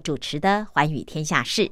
[0.00, 1.62] 主持的《寰宇天下事》，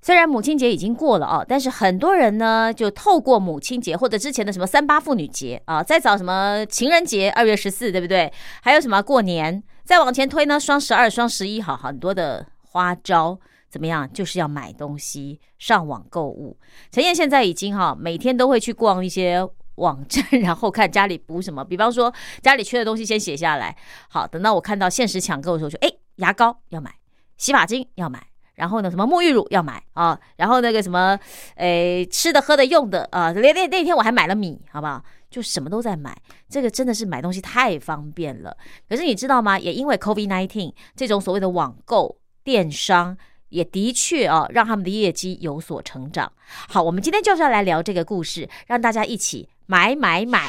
[0.00, 8.32] 虽然母亲节已经过了哦，但是很多人呢就透过母亲节或者之前的什么三八妇女节啊，再找什么情人节二月十四，对不对？
[8.62, 9.62] 还有什么过年？
[9.84, 13.38] 再往前推呢，双十二、双十一，好很多的花招
[13.70, 14.10] 怎么样？
[14.12, 16.56] 就是要买东西，上网购物。
[16.90, 19.46] 陈燕现在已经哈每天都会去逛一些
[19.76, 23.76] 网站， 然后看家里补什么，比方说家里缺的东西先写下来，
[24.08, 27.01] 好，等到我看到限时抢购的时候，就哎牙膏要买。
[27.42, 31.18] 洗发精要买，然后呢，什么沐浴乳要买啊，然后那个什么，
[31.56, 35.02] 诶，吃的、喝的、用的啊，那那那天我还买了米，好不好？
[35.28, 36.16] 就什么都在买，
[36.48, 38.56] 这个真的是买东西太方便了。
[38.88, 39.58] 可是你知道吗？
[39.58, 43.16] 也因为 COVID nineteen 这种所谓的网购电商，
[43.48, 46.30] 也的确啊，让他们的业绩有所成长。
[46.68, 50.48] 好，我们今天就是要来聊这个故事，让大家一起买买买。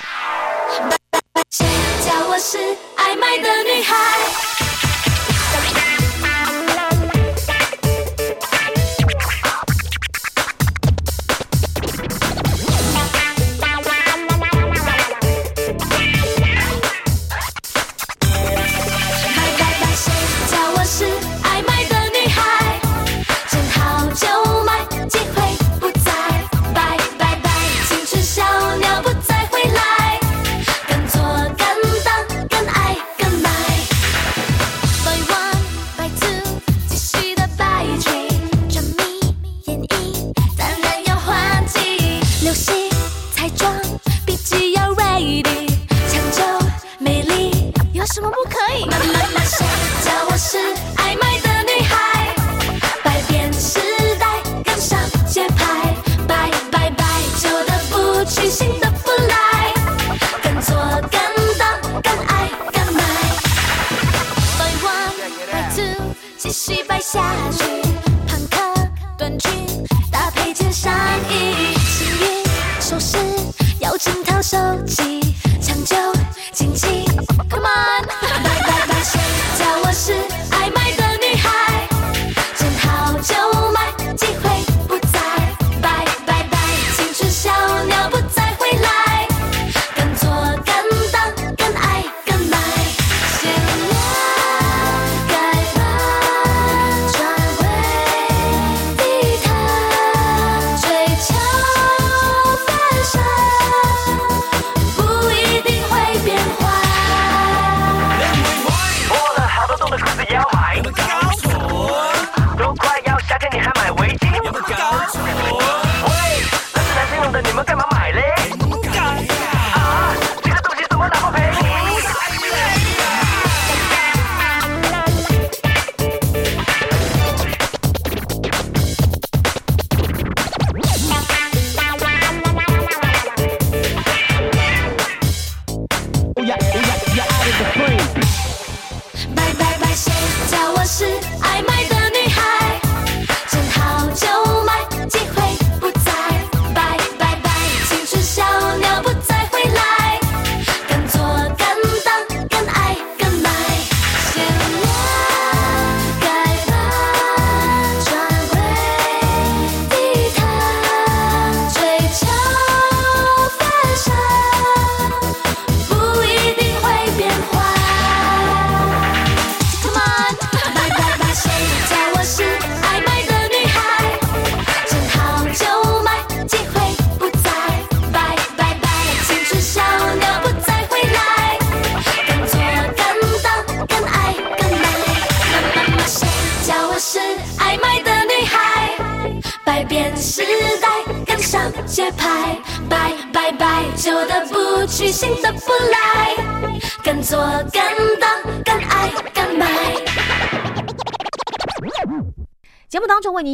[1.50, 1.66] 谁
[2.06, 2.60] 叫我是
[2.98, 4.54] 爱买的女孩。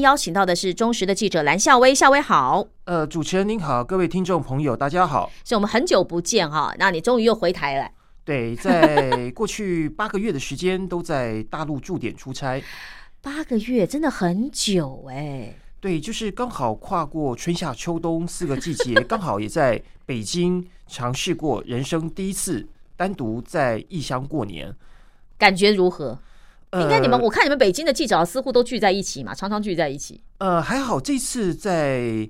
[0.10, 5.32] 邀请到的是忠实的记者蓝夏威，夏威好，呃，主持人您好，各位听众朋友，大家好。
[5.46, 7.88] 是我们很久不见哈，那你终于又回台了。
[8.26, 12.60] 对，在过去八个月的时间都在大陆驻点出差，
[13.22, 15.54] 八个月真的很久哎。
[15.80, 22.68] 对，就是刚好跨过春夏秋冬四个季节，刚好也在北京尝试过人生第一次
[22.98, 24.74] 单独在异乡过年，
[25.38, 26.18] 感觉如何？
[26.72, 30.22] 呃应该你们，我看你们北京的记者似乎都聚在一起嘛，常常聚在一起。
[30.38, 32.30] 呃还好，这次在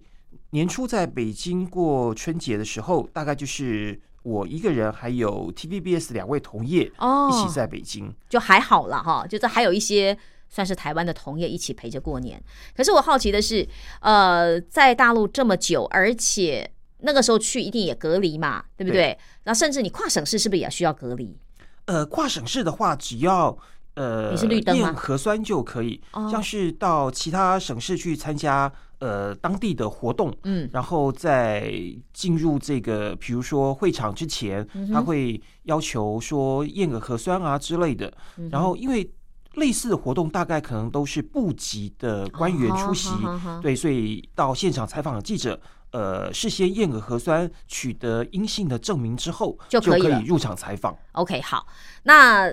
[0.51, 8.13] 年初在北京过春节的时候，大概就是我一个人，还有 TVBS 两位同业哦一起在北京。
[8.29, 10.17] 就还好了哈，就是还有一些
[10.49, 12.41] 算是台湾的同业一起陪着过年。
[12.75, 13.67] 可是我好奇的是，
[14.01, 19.01] 呃，在大陆这么久，而且那个时候去一定也隔离嘛，对不对？
[19.01, 21.37] 对然后甚至你跨省市是不是也需要隔离？
[21.85, 23.57] 呃，跨省市的话，只要
[23.95, 24.87] 呃你是绿灯吗？
[24.87, 26.29] 验核酸就可以，哦。
[26.29, 31.71] 像是到其他省市去参加呃当地的活动，嗯，然后在
[32.13, 39.09] 进入这个比如说会场之前，嗯他会要求说验个核酸啊之类的，嗯然后因为。
[39.55, 43.09] 类似的活动大概可能都是部级的官员出席，
[43.63, 45.59] 对，所以到现场采访的记者，
[45.91, 50.95] 呃，事先验个核酸，取得阴性的证明之后，就就可以入场采访。
[51.13, 51.65] OK，好，
[52.03, 52.47] 那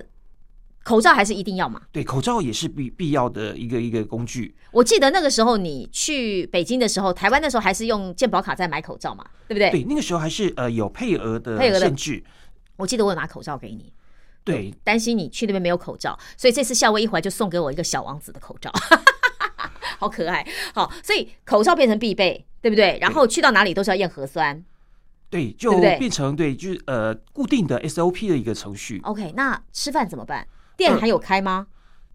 [0.86, 1.82] 口罩还是一定要嘛？
[1.90, 4.54] 对，口罩也是必必要的一个一个工具。
[4.70, 9.68] 我记得那个时候你去北京的时候，台湾那时候还是用健保卡在买口罩嘛，对不对？
[9.72, 12.22] 对，那个时候还是呃有配额的配额的限制。
[12.76, 13.92] 我记得我有拿口罩给你，
[14.44, 18.70] 对，担心你去那边没有口罩，所以这次夏威一回来就送给我一个小王子的口罩，
[19.98, 20.46] 好可爱。
[20.72, 22.96] 好，所以口罩变成必备，对不对？
[23.00, 24.64] 然后去到哪里都是要验核酸。
[25.28, 29.00] 对，就变成对，就是呃固定的 SOP 的一个程序。
[29.02, 30.46] OK，那吃饭怎么办？
[30.76, 31.66] 店呃还有开吗？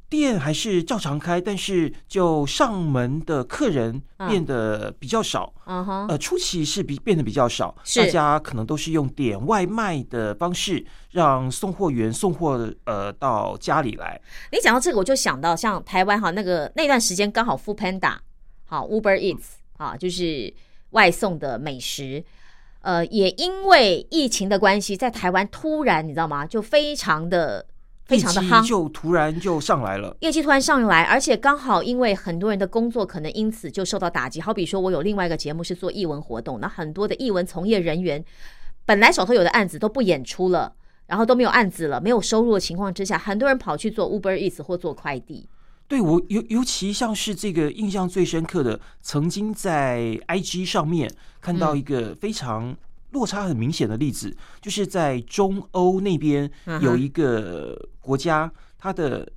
[0.09, 5.53] 店还是照常开，但是就上门的客人嗯变得比较少。
[5.65, 14.19] 嗯哼，呃，初期是比变得比较少，是大家可能都是用点外卖的方式，让送货员送货呃到家里来。
[14.51, 18.17] 你讲到这个，我就想到像台湾哈那个那段时间刚好 o Panda
[18.65, 19.45] 好 Uber Eats
[19.77, 20.53] 啊，就是
[20.89, 22.21] 外送的美食。
[22.81, 26.45] 呃，也因为疫情的关系，在台湾突然你知道吗？
[26.45, 27.65] 就非常的
[28.05, 30.15] 非常的就突然就上来了。
[30.19, 34.41] 业绩突然上来，而且刚好因为很多人的工作可能因此就受到打击。
[34.41, 38.23] 好比说，我有另外一个节目是做译文活动，那很多的译文从业人员
[38.85, 40.73] 本来手头有的案子都不演出了，
[41.07, 45.47] 然后都没有案子了，没有收入的情况之下，很多人跑去做 Uber Eats 或做快递。
[45.87, 51.11] 对我尤尤其像是这个印象最深刻的，曾经在 IG 上面
[51.41, 52.75] 看到一个非常
[53.11, 56.49] 落差很明显的例子，就是在中欧那边
[56.81, 59.31] 有一个国家，它的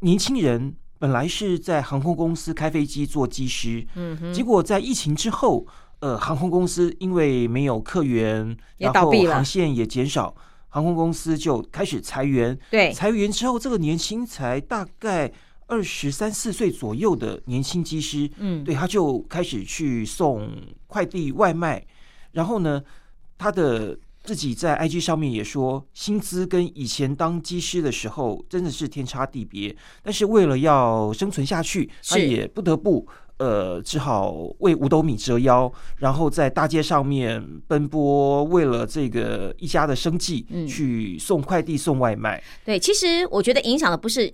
[0.00, 5.66] 年轻人本来是在航空公司开飞机做机师，嗯哼，结果在疫情之后，
[6.00, 10.34] 呃，航空公司因为没有客源，然后也倒闭了航线也减少，
[10.68, 12.58] 航空公司就开始裁员。
[12.70, 15.32] 对，裁员之后，这个年轻才大概
[15.66, 20.50] 二十三四岁左右的年轻机师，嗯，对，他就开始去送
[20.86, 21.84] 快递外卖，
[22.32, 22.82] 然后呢，
[23.38, 33.06] 他的自己在 IG 上面也说，薪资跟以前当机师的时候真的是天差地别，但是为了要生存下去，他也不得不。
[33.38, 42.40] 呃，只好为五斗米折腰，然后在大街上面奔波，为了这个一家的生计，嗯去送快递、送外卖。
[42.64, 44.32] 对，其实我觉得影响的不是。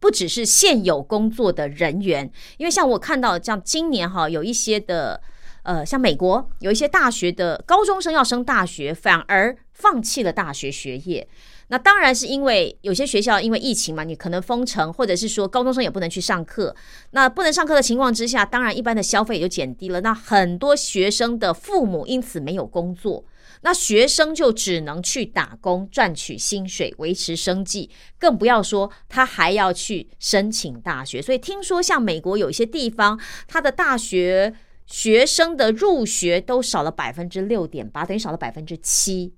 [0.00, 2.24] 不只是现有工作的人员，
[2.56, 5.20] 因为像我看到，像今年哈有一些的，
[5.62, 11.26] 呃，像美国有一些大学的高中生要升大学，反而放弃了大学学业。
[11.68, 16.74] 那当然是因为有些学校因为疫情嘛，你可能封城，或者是说高中生也不能去上课。
[17.12, 20.00] 那不能上课的情况之下，当然一般的消费也就减低了。
[20.00, 23.24] 那很多学生的父母因此没有工作。
[23.62, 31.20] 那学生就只能去打工赚取薪水维持生计，更不要说他还要去申请大学。
[31.20, 34.54] 所以听说像美国有一些地方，他的大学
[34.90, 39.32] 学生的入学都少了百分之六点八，等于少了百分之七，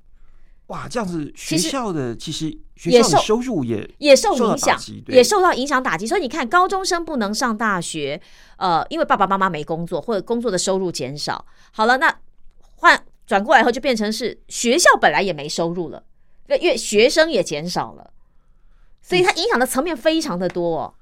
[0.68, 6.06] 哇，这样子学校的其实学校的收入也也受影响也受到影响打击。
[6.06, 8.18] 所以你看，高中生不能上大学，
[8.56, 11.44] 呃，因为爸爸妈妈没工作，或者工作的收入减少。
[11.70, 12.18] 好了，那
[12.76, 16.02] 换转过来以后，就变成是学校本来也没收入了，
[16.48, 18.10] 因为学生也减少了，
[19.02, 20.94] 所以它影响的层面非常的多哦。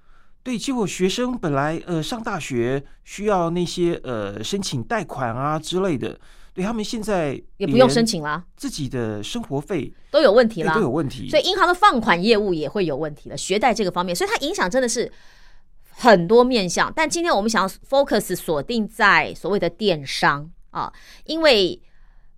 [0.42, 6.18] 对，结果学生本来呃上大学需要那些呃申请贷款啊之类的，
[6.54, 10.80] 对他们现在也不用申，请啦，自己的生活费都有问题啦都。
[10.80, 11.28] 有问题。
[11.28, 15.12] 所以银行的放款业务也会有问题了，学贷这个方面，所以它影响真的是
[15.90, 16.90] 很多面向。
[16.96, 20.90] 但今天我们想要 focus 锁定在所谓的电商啊，
[21.26, 21.78] 因为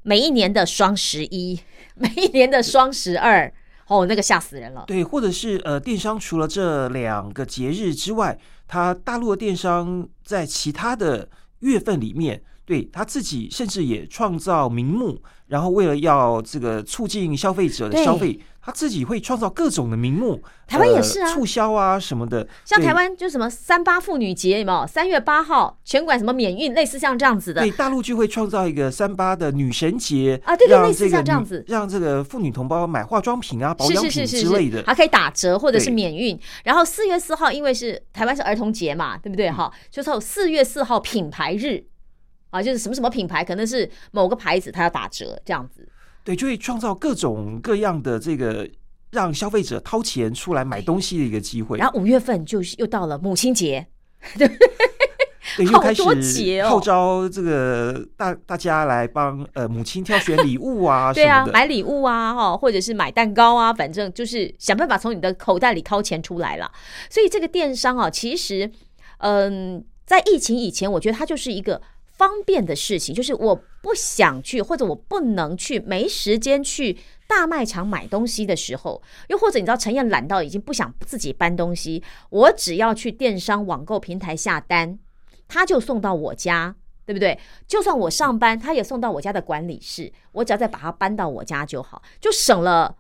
[0.02, 1.60] 每一年的双十一，
[1.94, 3.52] 每一年的双十二，
[3.92, 4.84] 哦，那个吓死人了。
[4.86, 15.20] 对，或者是呃，电商除了这两个节日之外，它大陆的电商在其他的月份里面，对他自己甚至也创造名目，
[15.52, 22.48] 然后为了要这个促进消费者的消费，他自己会创造各种的名目，台湾也呃是啊促销啊什么的。
[22.64, 24.86] 像台湾就什么三八妇女节有没有？
[24.86, 34.78] 三月八号全馆什么免运，类似像这样子的对，大陆就会创造一个三八的女神节啊对对类似像这样子让这个妇女同胞买化妆品啊、保是养品之类的。
[34.78, 36.40] 是，还可以打折或者是免运。
[36.64, 39.48] 然后四月四号，因为是台湾是儿童节嘛，对不对？
[39.48, 41.84] 嗯哈，就是有四月四号品牌日
[42.52, 45.88] 啊，就是什么什么品牌，可能是某个牌子它要打折这样子。
[46.22, 48.68] 对，就会创造各种各样的这个
[49.10, 51.78] 让消费者掏钱出来买东西的一个机会。
[51.78, 53.84] 然后五月份就是又到了母亲节，
[54.38, 54.48] 对，
[55.64, 61.44] 又好开始号召这个大大家来帮呃母亲挑选礼物啊 对啊。
[61.46, 66.70] 买礼物啊，哈，或者是买蛋糕啊，反正就是想办法从你的口袋里掏钱出来了。
[67.10, 68.70] 所以这个电商啊，其实，
[69.18, 71.82] 嗯，在疫情以前，我觉得它就是一个
[72.16, 84.98] 方便的事情，就是我不想去，或者我不能去，没时间去大卖场买东西的时候，又或者你知道陈燕懒到已经不想自己搬东西，我只要去电商网购平台下单，
[85.48, 86.76] 他就送到我家。
[87.04, 87.36] 对不对？
[87.66, 92.96] 就算我上班，他也送到我家的管理室，我只要再把它搬到我家就好，就省了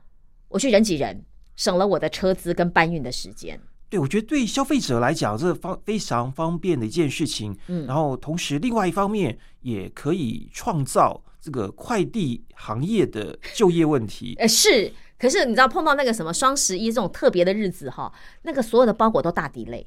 [0.48, 3.60] 我去人挤人，省了我的车资跟搬运的时间。
[3.92, 7.54] 对，我觉得对消费者来讲，这方非常方便的一件事情。
[7.68, 14.34] 嗯然后同时另外一方面也可以创造这个快递行业的就业问题。
[14.40, 18.10] 呃，是，可是你知道碰到那个什么双十一这种特别的日子哈，
[18.44, 19.86] 那个所有的包裹都大抵累。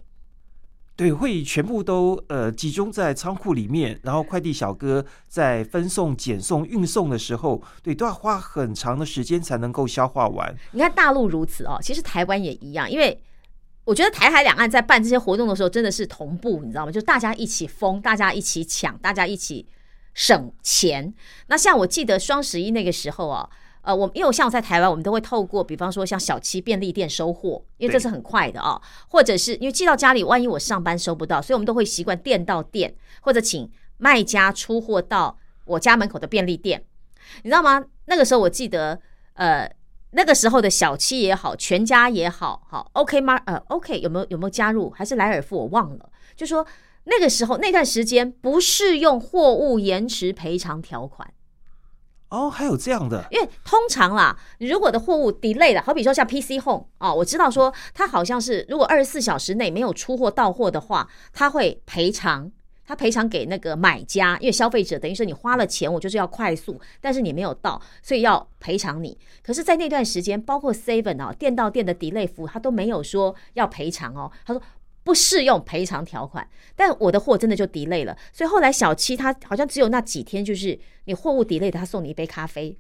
[0.95, 10.55] 对，会全部都呃集中在仓库里面，然后快递小哥在分送、检送、运送的时候，对，都要花很长的时间才能够消化完。
[10.73, 13.19] 你看大陆如此哦，其实台湾也一样，因为
[13.85, 16.91] 我觉得台海两岸在办这些活动的时候，真的是同步，你知道吗？
[16.91, 19.65] 就大家一起疯，大家一起抢，大家一起
[20.13, 21.13] 省钱。
[21.47, 23.47] 那像我记得双十一那个时候啊，
[23.81, 36.83] 呃，我因为我像我在台湾，我们都会透过比方说像小七便利店收货，因为这是很快的啊，或者是因为寄到家里，万一我上班收不到，所以我们都会习惯店到店，或者请卖家出货到我家门口的便利店。
[37.43, 37.83] 你知道吗？
[38.05, 38.99] 那个时候我记得，
[39.33, 39.71] 呃，
[40.15, 43.35] 那个时候的小七也好，全家也好，好 OK 吗？
[43.45, 44.89] 呃，OK 有没有有没有加入？
[44.91, 45.57] 还是莱尔富？
[45.57, 46.09] 我忘了。
[46.35, 46.65] 就说
[47.03, 51.33] 那个时候那段时间不适用货物延迟赔偿条款，
[52.29, 62.51] 哦，还有这样的，因为通常啦，如果的货物 delay 了，好比说像 PC Home 啊、我知道说它好像是如果二十四小时内没有出货到货的话，它会赔偿。
[62.85, 69.17] 它赔偿给那个买家，因为消费者等于说你花了钱，我就是要快速，但是你没有到，所以要赔偿你。
[69.43, 74.31] 可是，在那段时间，包括 Seven 啊，店到店的 delay 服务，他都没有说要赔偿哦。
[74.45, 74.61] 他说
[75.03, 82.75] 不适用赔偿条款，但我的货真的就 delay 了，所以后来小七他好像只有那几天，就是你货物 delay 的，他送你一杯咖啡，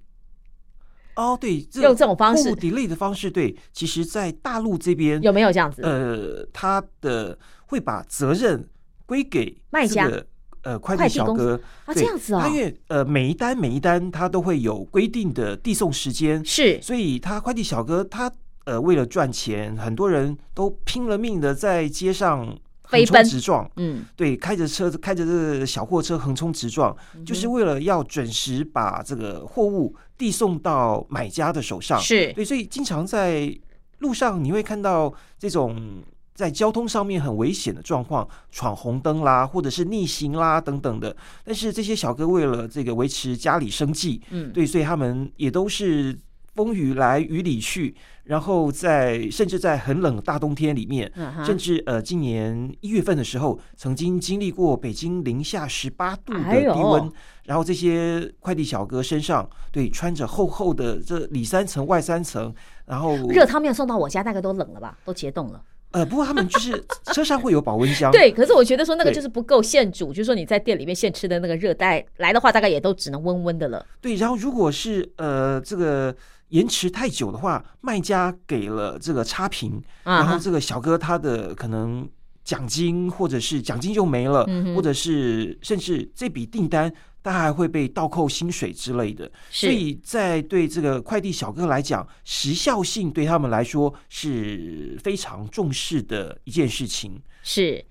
[1.15, 5.83] 哦，对，这用这种方式货物 delay 的方式，对，其实在大陆这边有没有这样子？
[5.83, 8.67] 呃，他的会把责任
[9.05, 10.27] 归给卖家这个
[10.63, 12.39] 呃快快递小哥啊对这样子哦。
[12.41, 16.81] 他因为呃每一单每一单他都会有规定的递送时间，是。
[16.81, 18.31] 所以他快递小哥他
[18.65, 23.69] 呃为了赚钱，很多人都拼了命的在街上横冲直撞。
[23.75, 26.95] 嗯，对，开着车子开着这个小货车横冲直撞，
[27.25, 31.99] 就是为了要准时把这个货物递送到买家的手上。
[31.99, 32.33] 是。
[32.33, 33.55] 对，所以经常在
[33.99, 36.03] 路上你会看到这种
[36.35, 41.15] 在交通上面很危险的状况，闯红灯啦，或者是逆行啦等等的。
[41.45, 46.13] 但是这些小哥为了这个维持家里生计，嗯对，所以他们也都是
[46.53, 57.09] 风雨来雨里去，然后在甚至在很冷的大冬天里面，嗯甚至呃今年一月份的时候，曾经经历过北京零下十八度的低温，
[57.45, 62.53] 然后这些快递小哥身上对穿着厚厚的这里三层外三层，
[62.85, 65.61] 然后热汤面送到我家大概都冷了吧，都结冻了。
[65.95, 66.83] 呃，不过他们就是
[67.13, 73.85] 车上会有保温箱，对，可是我觉得说那个就是不够现煮，就是说你在店里面现吃的那个热带来的话，大概也都只能温温的了。
[74.01, 76.13] 对，然后如果是呃这个
[76.49, 82.05] 延迟太久的话，卖家给了这个差评，然后这个小哥他的可能
[82.45, 86.93] 奖金，或者是奖金就没了，嗯或者是甚至这笔订单。
[87.25, 97.19] 他还会被倒扣薪水之类的，所以在对这个快递小哥来讲，时效性对他们来说是非常重视的一件事情。
[97.41, 97.83] 是，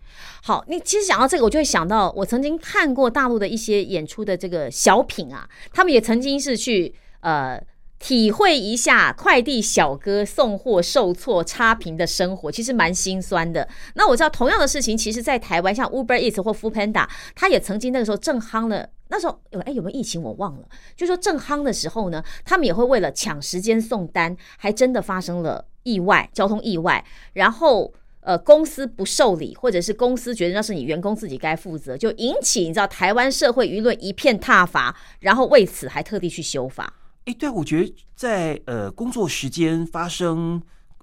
[0.44, 7.60] 好，你其实讲到这个，我就会想到我曾经看过大陆的一些演出的这个小品啊，他们也曾经是去呃
[7.98, 13.66] 体会一下快递小哥送货受挫差评的生活，其实蛮心酸的。
[13.94, 18.88] 那我知道同样的事情，其实在台湾像 Uber Eats 或 Food Panda，他也曾经那个时候正夯了。
[19.08, 36.92] 那时候有哎有没有疫情我忘了，就说正夯的时候呢，他们也会为了抢时间送单，还真的发生了意外，交通意外，然后呃公司不受理，或者是公司觉得那是你员工自己该负责，就引起你知道台湾社会舆论一片挞伐，然后为此还特地去修法。
[37.26, 40.60] 哎，对啊，我觉得在呃工作时间发生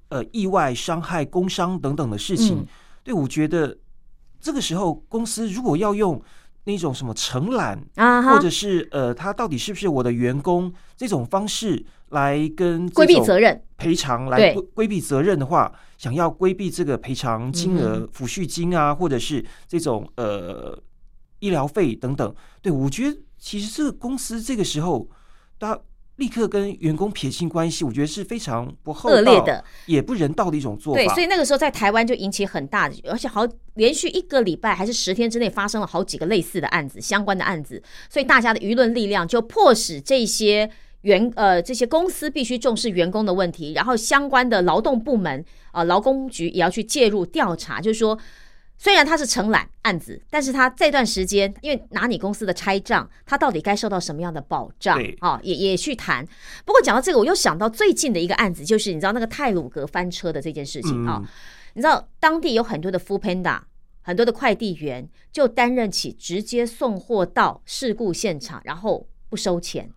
[0.10, 2.68] 呃意外伤害、工伤等等的事情，嗯
[3.04, 3.76] 对我觉得
[4.40, 6.22] 这个时候公司如果要用
[6.66, 20.78] 那种什么承揽，啊或者是呃他到底是不是我的员工这种方式来跟规避责任，赔偿来规规避责任的话，想要规避这个赔偿金额、嗯抚恤金啊，或者是这种呃
[21.40, 25.10] 医疗费等等，对我觉得其实这个公司这个时候，
[25.58, 25.80] 他
[26.18, 31.16] 立刻跟员工撇清关系，我觉得是非常不厚道、恶劣的，也不人道的一种做对，法。
[31.16, 40.70] 所以那个时候在台湾就引起很大的，而且好连续一个礼拜还是十天之内发生了好几个类似的案子，相关的案子，所以大家的舆论力量就迫使这些
[41.02, 48.18] 员呃这些公司必须重视员工的问题，然后相关的劳动部门啊、呃劳工局也要去介入调查，就是说。
[48.82, 55.40] 虽然他是承揽案子，但是他这段时间因为拿你公司的拆账，他到底该受到什么样的保障对啊？
[55.44, 56.26] 也也去谈。
[56.66, 61.22] 不过讲到这个，我又想到最近的一个案子，就是你知道那个泰鲁格翻车的这件事情啊。
[61.22, 61.30] 嗯
[61.74, 63.62] 你知道当地有很多的 Food Panda，
[64.02, 69.90] 很多的快递员就担任起直接送货到事故现场，然后不收钱。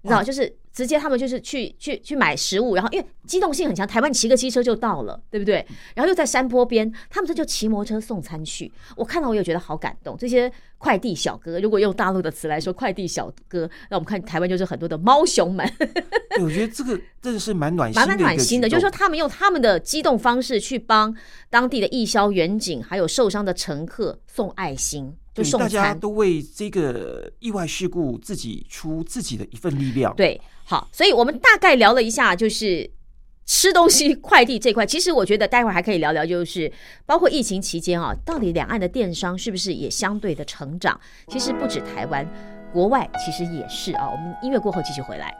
[0.00, 5.66] 你知道，就是直接他们就是去去去买食物，然后因为机动性很强，台湾骑个机车就到了，对不对？
[5.94, 8.70] 然后又在山坡边，他们这就骑摩托车送餐去。
[8.94, 10.18] 我看到我也觉得好感动。
[10.18, 15.66] 这些快递小哥，如果用大陆的词来说，快递小哥，那我们看台湾就是很多的猫熊们，
[16.42, 21.16] 我觉得这个 真的是蛮暖心蛮的蛮暖心的，就是说他们用他们的机动方式去帮
[21.48, 25.98] 当地的义消远景，还有受伤的乘客送爱心，就大家餐。
[25.98, 30.14] 都为这个意外事故自己出自己的一份力量。
[30.14, 32.90] 对，好，所以我们大概聊了一下，就是
[33.46, 34.84] 吃东西快递这块。
[34.84, 36.70] 其实我觉得待会儿还可以聊聊，就是
[37.06, 41.00] 包括疫情期间啊，到底两岸的电商是不是也相对的成长？
[41.28, 42.26] 其实不止台湾，
[42.72, 44.10] 国外其实也是啊。
[44.10, 45.32] 我们音乐过后继续回来。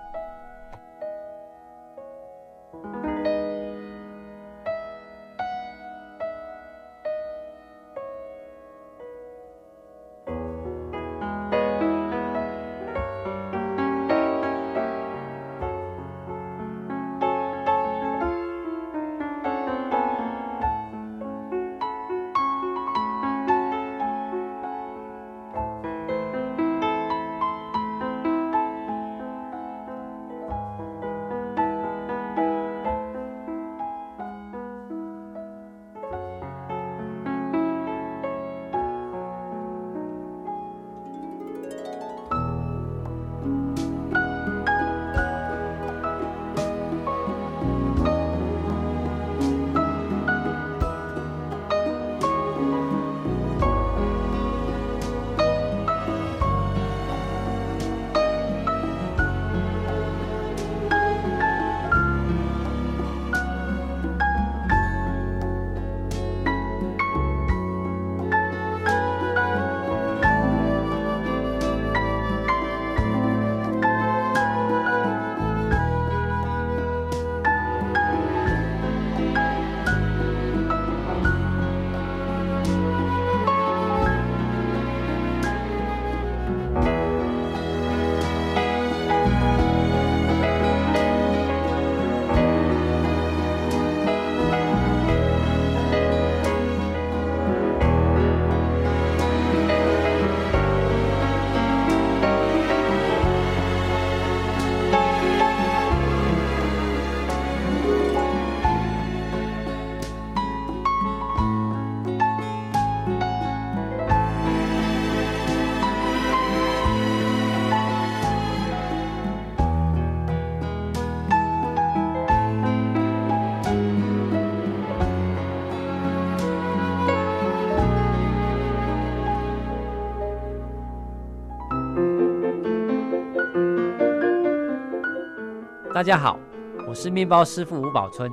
[135.96, 136.38] 大家好，
[136.86, 138.30] 我是面包师傅吴宝春。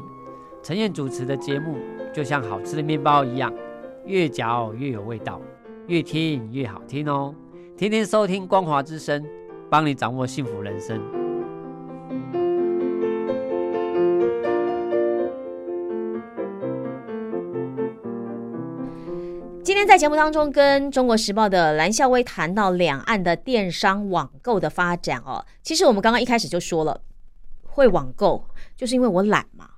[0.61, 1.77] 陈燕主持的节目
[2.13, 3.53] 就像好吃的面包一样，
[4.05, 5.39] 越嚼越有味道，
[5.87, 7.33] 越听越好听哦。
[7.77, 9.25] 天天收听光华之声，
[9.69, 11.01] 帮你掌握幸福人生。
[19.63, 25.45] 今天在节目当中，跟中国时报的蓝孝威谈到两岸的电商网购的发展哦。
[25.61, 26.99] 其实我们刚刚一开始就说了，
[27.73, 29.69] 会网购就是因为我懒嘛。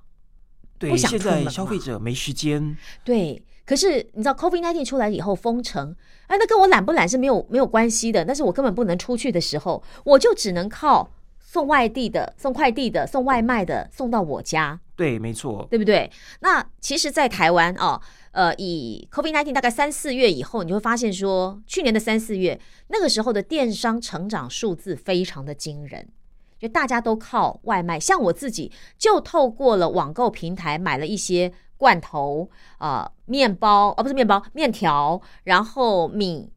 [0.78, 8.22] 对，不想现出门嘛在消费者没时间，对，可是你知道 COVID 1 9出来以后封城，哎，那跟我懒不懒是没有没有关系的。
[8.24, 14.78] 但是我根本不能出去的时候，我就只能靠送外地的、送快递的、送外卖的送到我家。
[14.94, 16.10] 对，没错，对不对？
[16.40, 17.98] 那其实，在台湾哦，
[18.32, 26.08] 呃，以 COVID 1 9大概三四月以后，你会发现说，去年的三四月那个时候的电商成长数字非常的惊人，
[26.58, 36.52] 就大家都靠外卖，像我自己就透过了网购平台买了一些罐头、呃面包啊，不是面包，面条，然后米。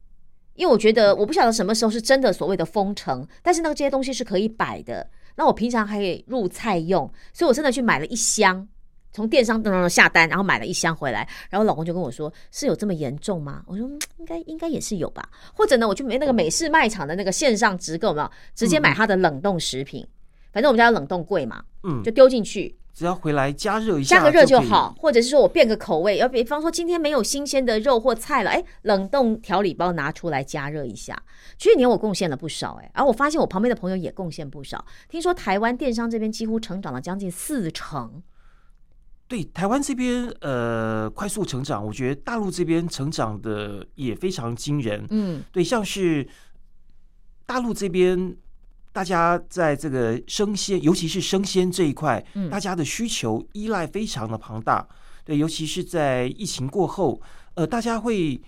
[0.54, 8.68] 因为我觉得我不晓得什么时候是真的所谓的封城，但是那个这些东西是可以摆的，那我平常还可以入菜用，所以我真的去买了一箱，
[9.12, 20.06] 从电商等等下单，然后买了一箱回来，然后老公就跟我说：“是有这么严重吗？”我说：“嗯应该应该也是有吧。”或者呢，我去没那个美式卖场的那个线上直购，嘛直接买他的冷冻食品？
[20.52, 24.92] 反正我们家有冷冻柜嘛，嗯就，丢进去，只要回来加热一下，加个热就好，。
[24.98, 31.16] 或者是说我变个口味，要比方说今天没有新鲜的肉或菜了，哎，冷冻调理包拿出来加热一下。
[31.56, 34.84] 去年我贡献了不少，哎，而我发现我旁边的朋友也贡献不少。
[35.08, 38.20] 听说台湾电商这边几乎成长了将近四成，
[39.30, 45.06] 对台湾这边呃快速成长，我觉得大陆这边成长的也非常惊人。
[45.10, 46.26] 嗯，对，像是
[47.46, 48.36] 大陆这边，
[48.90, 54.84] 大家在这个生鲜，尤其是生鲜这一块，嗯大家的需求依赖非常的庞大。
[55.24, 57.22] 对，尤其是在疫情过后，
[57.54, 58.42] 呃，大家会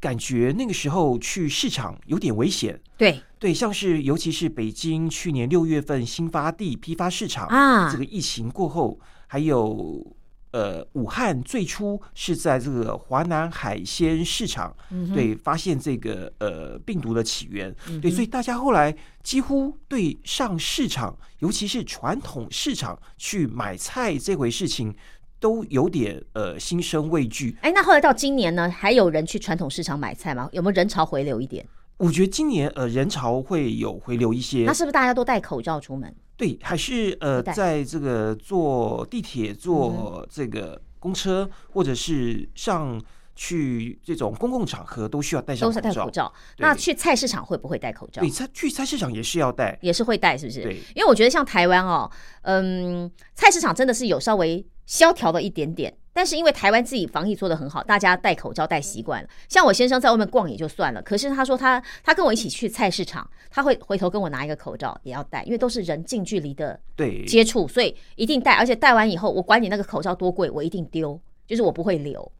[0.00, 2.80] 感觉那个时候去市场有点危险。
[2.96, 8.98] 对对，像是尤其是北京去年六月份新发地批发市场啊这个疫情过后，
[9.32, 10.06] 还有
[10.50, 24.94] 呃武汉最初是在这个华南海鲜市场，嗯哼对发现这个呃病毒的起源，对，嗯对所以大家后来几乎对上市场，尤其是传统市场去买菜这回事情。
[25.40, 30.48] 都有点呃心生畏惧，哎，那后来到今年呢，还有人去传统市场买菜吗？
[30.52, 31.66] 有没有人潮回流一点？
[31.96, 36.14] 我觉得今年呃人潮会有回流一些，那是不是大家都戴口罩出门？
[36.42, 43.00] 对，还是呃，在这个坐地铁、嗯坐这个公车，或者是上
[43.36, 45.92] 去这种公共场合，都需要戴上都是口罩。
[45.92, 46.32] 戴口罩。
[46.58, 48.28] 那去菜市场会不会戴口罩对，？
[48.28, 49.78] 菜去菜市场也是要戴。
[49.82, 50.62] 也是会戴，是不是？
[50.62, 52.10] 对，因为我觉得像台湾哦，
[52.42, 59.28] 嗯，菜市场真的是有稍微萧条了一点点，但是因为台湾自己防疫做得很好，大家戴口罩戴习惯了。
[59.48, 68.52] 像我先生在外面逛也就算了，可是他说他他跟我一起去菜市场，他会回头跟我拿一个口罩也要戴，因为都是人近距离的对，接触，所以一定戴。
[68.54, 72.30] 而且戴完以后，我管你那个口罩多贵，我一定丢，就是我不会留。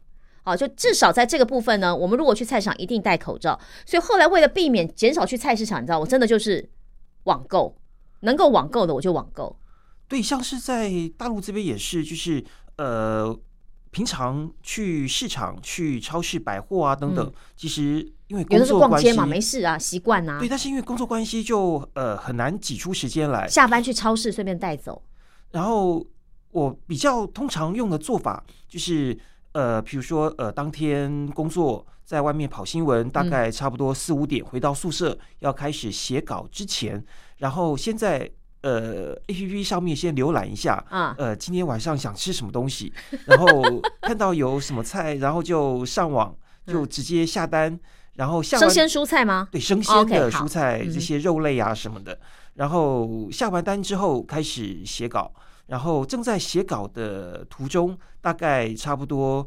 [0.45, 3.59] 好，就至少在这个部分呢，我们如果去菜市场一定戴口罩。
[3.87, 6.69] 所以后来为了避免减少去菜市场，你知道，我真的就是
[7.25, 7.77] 网购，
[8.21, 9.57] 能够网购的我就网购。
[10.09, 12.45] 对，像是在大陆这边也是，就是
[12.77, 13.35] 呃，
[13.93, 20.49] 平常去市场、去超市、百货啊等等，嗯其实因为有的是工作关系逛街嘛，没事啊，习惯啊对，。
[20.49, 25.03] 但是因为工作关系就呃很难挤出时间来，下班去超市顺便带走。
[25.51, 26.05] 然后
[26.51, 29.17] 我比较通常用的做法就是，
[29.53, 37.05] 呃，比如说呃，当天工作在外面跑新闻，大概差不多四五点回到宿舍，要开始写稿之前，
[37.37, 38.31] 然后先在
[38.63, 40.75] 呃 A P P 上面先浏览一下。
[40.89, 42.93] 啊呃，今天晚上想吃什么东西，
[43.27, 43.47] 然后
[44.03, 46.35] 看到有什么菜，然后就上网
[46.67, 47.79] 就直接下单，
[48.15, 49.49] 然后下生鲜蔬菜吗？
[49.51, 52.19] 对生鲜的好蔬菜、嗯这些肉类啊什么的，
[52.55, 55.33] 然后下完单之后开始写稿，
[55.67, 59.47] 然后正在写稿的途中，大概差不多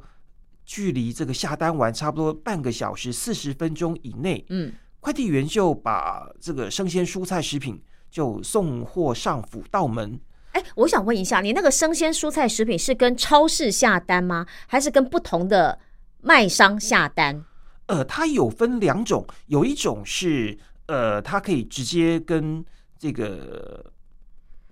[0.66, 7.80] 距离这个下单完差不多半个小时四十分钟以内，嗯，快递员就把这个生鲜蔬菜食品
[8.16, 10.18] 就送货上府道门。
[10.54, 14.46] 哎，我想问一下，你那个生鲜蔬菜食品是跟超市下单吗？
[14.68, 15.78] 还是跟不同的
[16.22, 17.44] 卖商下单？
[17.88, 22.64] 呃，它有分两种，有一种是呃，它可以直接跟
[22.98, 23.84] 这个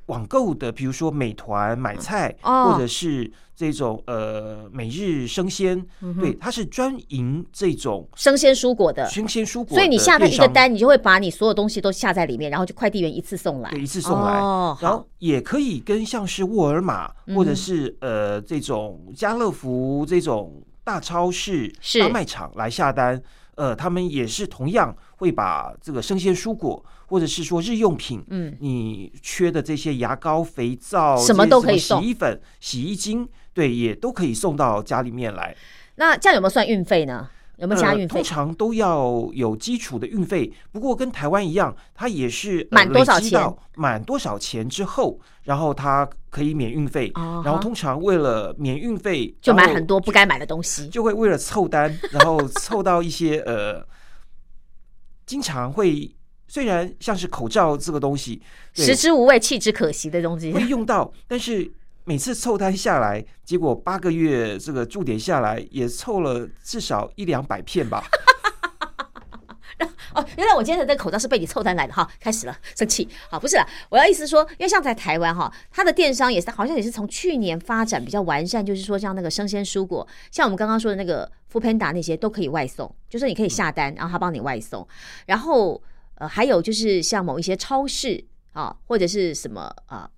[0.08, 2.72] 网购的，比如说美团买菜，哦。
[2.72, 17.36] 或者是这种呃每日生鲜，嗯对，它是专营这种生鲜蔬果的，生鲜蔬果所以你下单一个单，你就会把你所有东西都下在里面，然后就快递员一次送来，对，一次送来，哦，然后也可以跟像是沃尔玛嗯。
[17.36, 22.00] 或者是呃这种家乐福这种大超市、是。
[22.00, 23.22] 大卖场来下单，
[23.56, 35.56] 呃，他们也是同样会把这个生鲜蔬果或者是说日用品，嗯，你缺的这些牙膏、肥皂，什么都可以送洗衣粉、洗衣精，对，也都可以送到家里面来。
[35.96, 37.30] 那这样有没有算运费呢？
[37.58, 38.24] 有没有加呃运费通？
[38.24, 47.12] 常都要有基础的运费，不过跟台湾一样，它也是、呃满多少钱满多少钱之后，然后它可以免运费。
[47.14, 50.88] 哦然后通常为了免运费，就买很多不该买的东西。
[50.88, 53.86] 就会为了凑单，然后凑到一些呃，
[55.26, 56.14] 经常会
[56.48, 58.42] 虽然像是口罩这个东西，
[58.74, 60.62] 食之无味，弃之可惜的东西会。
[60.64, 61.72] 用到，但是
[62.04, 68.04] 每次凑单下来，结果八个月这个驻点下来，也凑了至少一两百片吧。
[70.14, 73.10] 哦，原来我今天的这个口罩是被你凑单来的哈，开始了，生气。
[73.32, 84.88] 好，不是啦，我要意思说，因为像在台湾哈，它的电商也是好像也是从去年发展比较完善，就是说像那个生鲜蔬果，像我们刚刚说的那个 f o o Panda 那些都可以外送，就是你可以下单，然后他帮你外送。
[85.28, 85.80] 然后
[86.16, 90.10] 呃，还有就是像某一些超市啊，或者是什么啊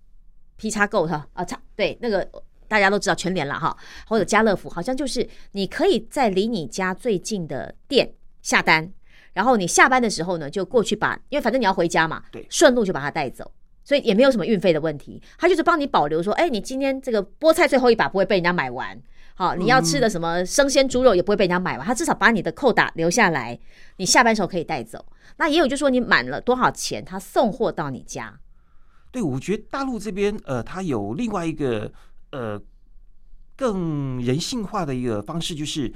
[0.55, 2.25] P 叉购哈啊，叉对那个。
[2.67, 8.91] 大家都知道全联了哈，或者家乐福，好像就是你可以在离你家最近的店下单，
[9.33, 13.49] 然后你下班的时候呢，就过去把，因为反正你要回家嘛，对顺路就把它带走，
[13.83, 15.21] 所以也没有什么运费的问题。
[15.37, 18.99] 他就是帮你保留说，哎，你今天这个菠菜最后一把不会被人家买完，
[19.35, 23.59] 好，你要吃的什么生鲜猪肉也不会被人家买完，他至少把你的扣打留下来，
[23.97, 25.05] 你下班时候可以带走。
[25.37, 28.39] 那也有就是说你满了多少钱，他送货到你家。
[29.11, 31.91] 对，我觉得大陆这边呃，它有另外一个
[32.31, 32.59] 呃
[33.57, 35.93] 更人性化的一个方式，就是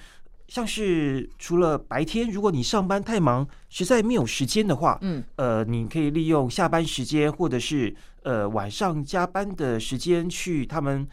[0.50, 11.08] 像是除了白天，如果你上班太忙，实在没有时间的话，嗯，呃，你可以利用下班时间或者是呃晚上加班的时间去他们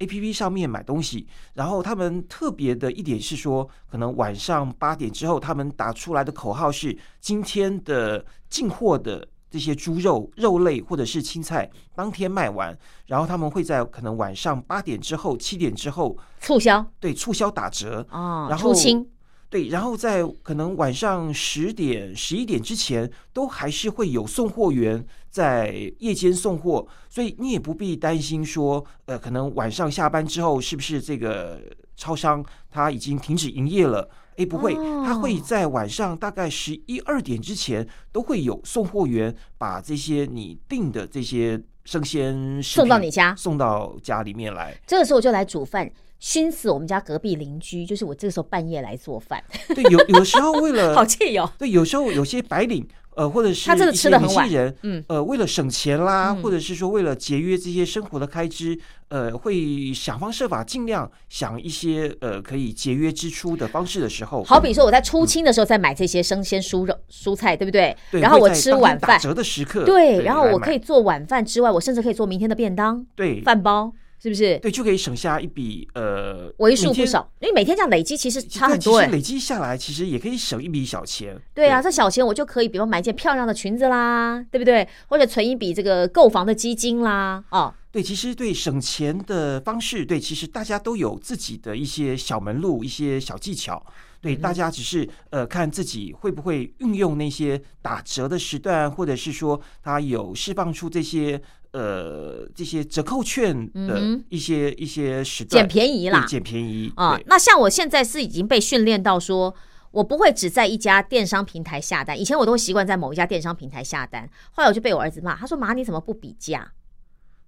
[0.00, 1.26] A P P 上面买东西。
[1.54, 9.26] 然后他们特别的一点是说，可能晚上八点之后，他们打出来的口号是今天的进货的。
[9.52, 19.04] 这些猪肉、肉类或者是青菜当天卖完，然后他们会在可能晚上八点之后、七点之后，促销对促销打折，啊，然后出清
[19.50, 31.60] 对，然后在可能晚上十点、十一点之前，都还是会有送货员在夜间送货，所以你也不必担心说，呃，可能晚上下班之后是不是这个
[31.96, 34.08] 超商它已经停止营业了？
[34.36, 34.72] 哎，不会，
[35.04, 44.80] 他会哦在晚上大概十一二点之前，都会有送货员把这些你订的这些生鲜送到你家送到家里面来。
[44.86, 47.84] 这个时候我就来煮饭，熏死我们家隔壁邻居。
[47.84, 49.42] 就是我这个时候半夜来做饭，
[49.74, 51.50] 对，有有的时候为了 好气哦。
[51.58, 56.42] 对，有时候有些白领，呃，或者是他真的吃的很晚人，嗯，呃，为了省钱啦，嗯。
[56.42, 58.78] 或者是说为了节约这些生活的开支，
[59.08, 67.96] 呃，会想方设法尽量想一些呃可以节约支出的方式的时候，好比说我在出清的时候再买这些生鲜蔬肉蔬菜，对不对？
[68.12, 73.40] 对，然后我吃晚饭，打折的时刻，对，然后我可以做晚饭之外，我甚至可以做明天的便当、对。
[73.40, 74.58] 饭包，是不是？
[74.58, 79.06] 对，就可以省下一笔呃为数不少，因为每天这样累积其实差很多哎。
[79.06, 81.40] 其实累积下来，其实也可以省一笔小钱。
[81.54, 84.86] 对啊，这小钱我就可以，比如买一件漂亮的裙子啦，对不对？
[85.08, 93.84] 或者存一笔这个购房的基金啦，哦，对，其实对省钱的方式，对，其实大家都有自己的一些小门路、一些小技巧。
[94.20, 101.40] 对，大家只是呃看自己会不会运用那些打折的时段，或者是说它有释放出这些
[101.72, 107.24] 呃这些折扣券的一些、一些时段，捡便宜啦，捡便宜啊、对。
[107.26, 109.54] 那像我现在是已经被训练到说，
[109.90, 112.20] 我不会只在一家电商平台下单。
[112.20, 116.70] 以前我都会习惯在某一家电商平台下单，后来我就被我儿子骂，他说：“妈，你怎么不比价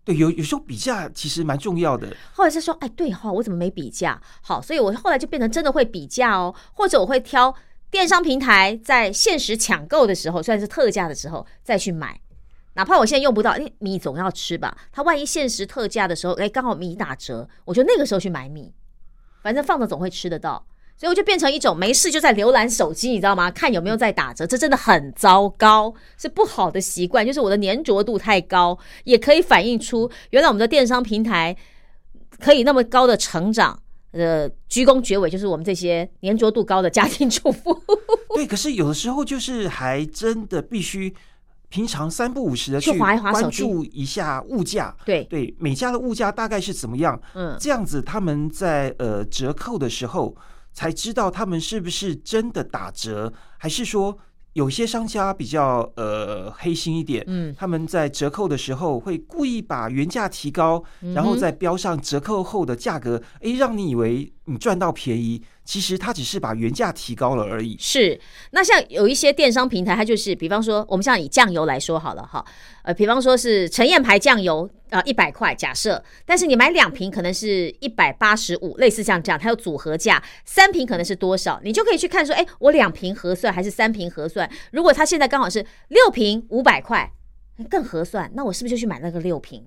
[0.04, 7.54] 对，有有时候比价其实蛮重要的。？”后来是说：“哎，对哈、我怎么没比价？”好，所以我后来就变成真的会比价哦，或者我会挑
[7.90, 12.20] 电商平台在限时抢购的时候，算是特价的时候再去买。
[12.74, 14.76] 哪怕我现在用不到，因为米总要吃吧。
[14.90, 18.72] 它万一限时特价的时候，哎，刚好米打折，我就那个时候去买米，
[19.42, 20.66] 反正放着总会吃得到。
[20.96, 23.50] 所以我就变成一种没事就在浏览手机，你知道吗？
[23.50, 27.26] 看有没有在打折，这真的很糟糕，是不好的习惯。
[27.26, 31.56] 就是我的粘着度太高，也可以反映出原来我们的电商平台
[32.38, 33.78] 可以那么高的成长。
[34.12, 37.82] 呃，鞠躬绝尾就是我们这些粘着度高的家庭主妇。
[38.36, 41.14] 对，可是有的时候就是还真的必须
[41.70, 50.36] 平常三不五时的去去关注一下物价，对，对每家的物价大概是怎么样，嗯，这样子他们在呃折扣的时候
[50.72, 54.18] 才知道他们是不是真的打折，还是说
[54.54, 57.54] 有些商家比较呃黑心一点，嗯。
[57.56, 60.82] 他们在折扣的时候会故意把原价提高，
[61.14, 67.76] 然后再标上折扣后的价格，诶，让你以为你赚到便宜，其实它只是把原价提高了而已。
[67.78, 68.18] 是，
[68.50, 72.44] 那像有一些电商平台，它就是，比方说，我们像以酱油来说好了哈，
[72.82, 84.50] 呃，比方说是陈燕牌酱油啊，一百块，假设，但是你买两瓶可能是一百八十五，类似像这样，它有组合价，三瓶可能是多少，你就可以去看说，哎，我两瓶合算还是三瓶合算？
[84.72, 87.12] 如果它现在刚好是六瓶五百块，
[87.70, 89.64] 更合算，那我是不是就去买那个六瓶？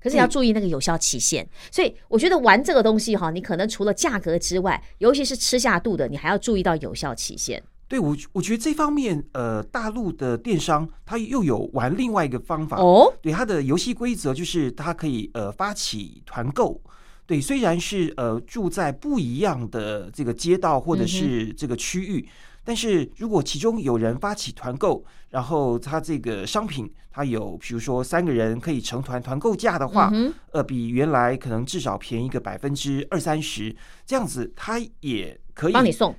[0.00, 7.62] 可是你要注意那个有效期限，所以我觉得玩这个东西哈，你可能除了价格之外，尤其是吃下肚的，你还要注意到有效期限。
[7.88, 16.78] 对我，我觉得这方面，呃，大陆的电商它又有玩另外一个方法，哦，对它的游戏规则就是它可以呃发起团购，
[17.26, 22.28] 对，虽然是呃住在不一样的这个街道或者是这个区域，
[22.68, 36.14] 但是如果其中有人发起团购，然后他这个商品他有比如说三个人可以成团团购价的话，嗯呃，比原来可能至少便宜个百分之二三十，这样子他也可以帮你送，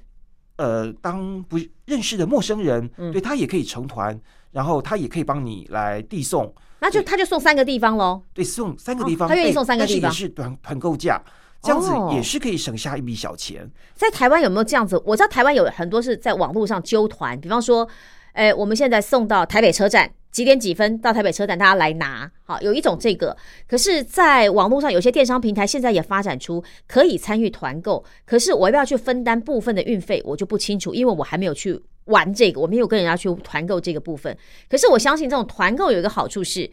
[0.56, 8.24] 呃，当不认识的陌生人，嗯对他也可以成团，然后他也可以帮你来递送，那就他就送三个地方喽。
[8.34, 11.22] 对，送三个地方，哦他愿意送三个但是地方也是团团购价，
[11.62, 13.69] 这样子哦也是可以省下一笔小钱。
[13.95, 15.02] 在台湾有没有这样子？
[15.06, 17.88] 我知道台湾有很多是在网络上揪团，比方说，
[18.34, 20.12] 呃，我们现在送到台北车站。
[20.32, 22.32] 几点几分到台北车站，大家来拿。
[22.43, 23.36] 好，有一种这个，
[23.67, 34.38] 可是，在网络上有些电商平台现在也发展出可以参与团购，可是我要不要去分担部分的运费，我就不清楚，因为我还没有去玩这个，我没有跟人家去团购这个部分。
[34.69, 36.69] 可是我相信这种团购有一个好处是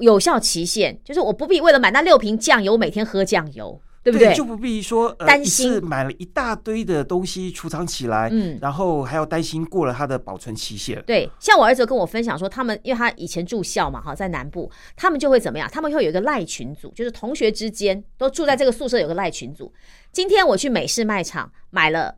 [0.00, 4.32] 有效期限，就是我不必为了买那六瓶酱油每天喝酱油，对不对？
[4.34, 11.02] 就不必说呃担心次买了一大堆的东西储藏起来，嗯然后还要担心过了它的保存期限。
[11.04, 15.68] 对，像我儿子跟我分享说，他们因为他以前住校嘛，哈，在南部，他们就会怎么样？
[15.72, 19.72] 他们会有一个赖群组，就是同学之间都住在这个宿舍，有个赖群组。
[20.12, 22.14] 今天我去美式卖场买了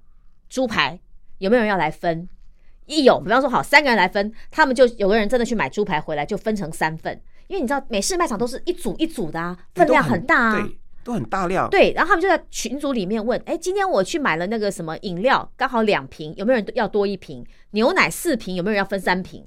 [0.51, 1.01] 猪排，
[1.39, 2.29] 有没有人要来分？
[2.85, 10.61] 一有，比方说好三个人来分，他们就有个人真的去买猪排回来，就分成三份，因为你知道美式卖场都是一组一组的啊，分量很大啊。
[10.61, 11.71] 对，都很大量。
[11.71, 17.43] 对，然后他们就在群组里面问，哎，今天我去买了那个什么饮料，刚好两瓶，有没有人要多一瓶？
[17.71, 19.43] 牛奶四瓶，有没有人要分三瓶？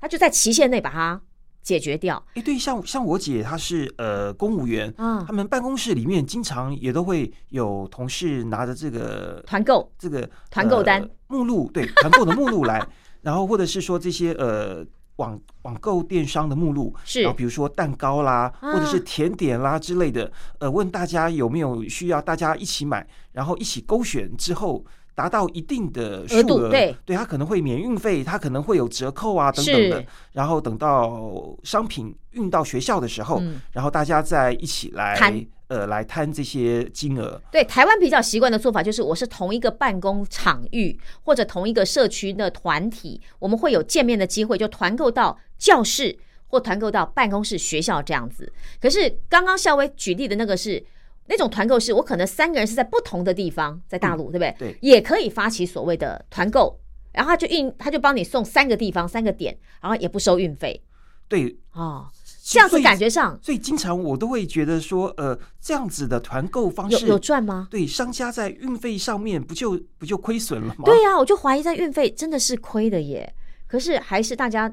[0.00, 1.20] 他就在期限内把它
[1.62, 5.32] 解决掉哎，对，像像我姐她是呃公务员，啊他。
[5.32, 12.84] 们办公室里面经常也都会有同事拿着这个团购这个团购单呃目录，对团购的目录来，
[13.22, 14.84] 然后或者是说这些呃
[15.16, 24.84] 网网购电商的目录，是然后比如说蛋糕啦，啊或者是甜点啦之类的，呃，问大家有没有需要大家一起买，然后一起勾选之后。
[25.16, 30.04] 达到一定的数额对它可能会免运费，它可能会有折扣啊等等的。
[30.32, 35.32] 然后等到商品运到学校的时候，嗯然后大家再一起来摊
[35.68, 37.40] 呃来摊这些金额。
[37.50, 48.52] 对台湾比较习惯的做法就是，我是同一个办公场域或者同一个社区的团体，我们会有见面的机会，就团购到教室或团购到办公室、学校这样子。
[48.80, 50.84] 可是刚刚校威举例的那个是。
[51.28, 54.54] 那种团购是我可能三个人是在不同的地方，在大陆，对不对？
[54.60, 56.78] 对也可以发起所谓的团购，
[57.10, 60.80] 然后他就运，他就帮你送三个地方、三个点，然后也不收运费
[61.28, 62.06] 对，哦。
[62.48, 67.66] 这样子感觉上所以经常我都会觉得说，呃，这样子的团购方式有赚吗？
[67.70, 70.84] 对商家在运费上面不就不就亏损了吗？
[70.84, 73.34] 对呀、我就怀疑在运费真的是亏的耶。
[73.66, 74.72] 可是还是大家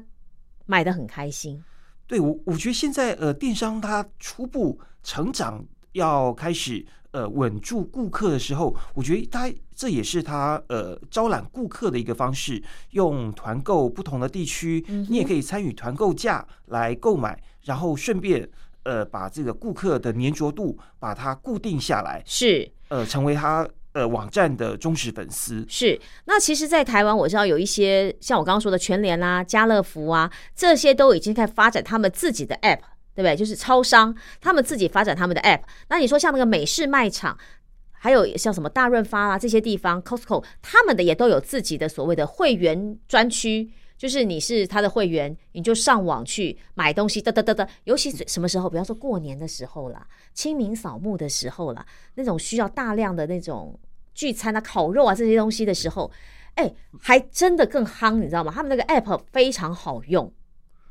[0.66, 1.60] 买的很开心，
[2.06, 18.48] 对我我觉得现在呃电商它初步成长要开始呃稳住顾客的时候，我觉得它这也是它呃招揽顾客的一个方式，用团购不同的地区，嗯你也可以参与团购价来购买，然后顺便
[18.84, 25.64] 呃把这个顾客的粘着度把它固定下来，是呃成为他呃网站的忠实粉丝。
[25.68, 26.00] 是。
[26.26, 32.80] 那其实，在台湾我知道有一些像我刚刚说的全联啦、家乐福啊，这些都已经开始发展他们自己的 app，
[33.14, 33.34] 对不对？
[33.34, 35.62] 就是超商他们自己发展他们的 app。
[35.88, 37.36] 那你说像那个美式卖场。
[37.96, 47.68] 还有像什么大润发啊这些地方，Costco 他们的也都有自己的所谓的会员专区，就是你是他的会员，你就上网去买东西，哒哒哒哒。
[47.84, 53.78] 尤其什么时候，比方说过年的时候啦，清明扫墓的时候啦，那种需要大量的那种
[54.14, 56.10] 聚餐啊、烤肉啊这些东西的时候，
[56.54, 58.52] 哎，还真的更夯，你知道吗？
[58.54, 60.30] 他们那个 app 非常好用，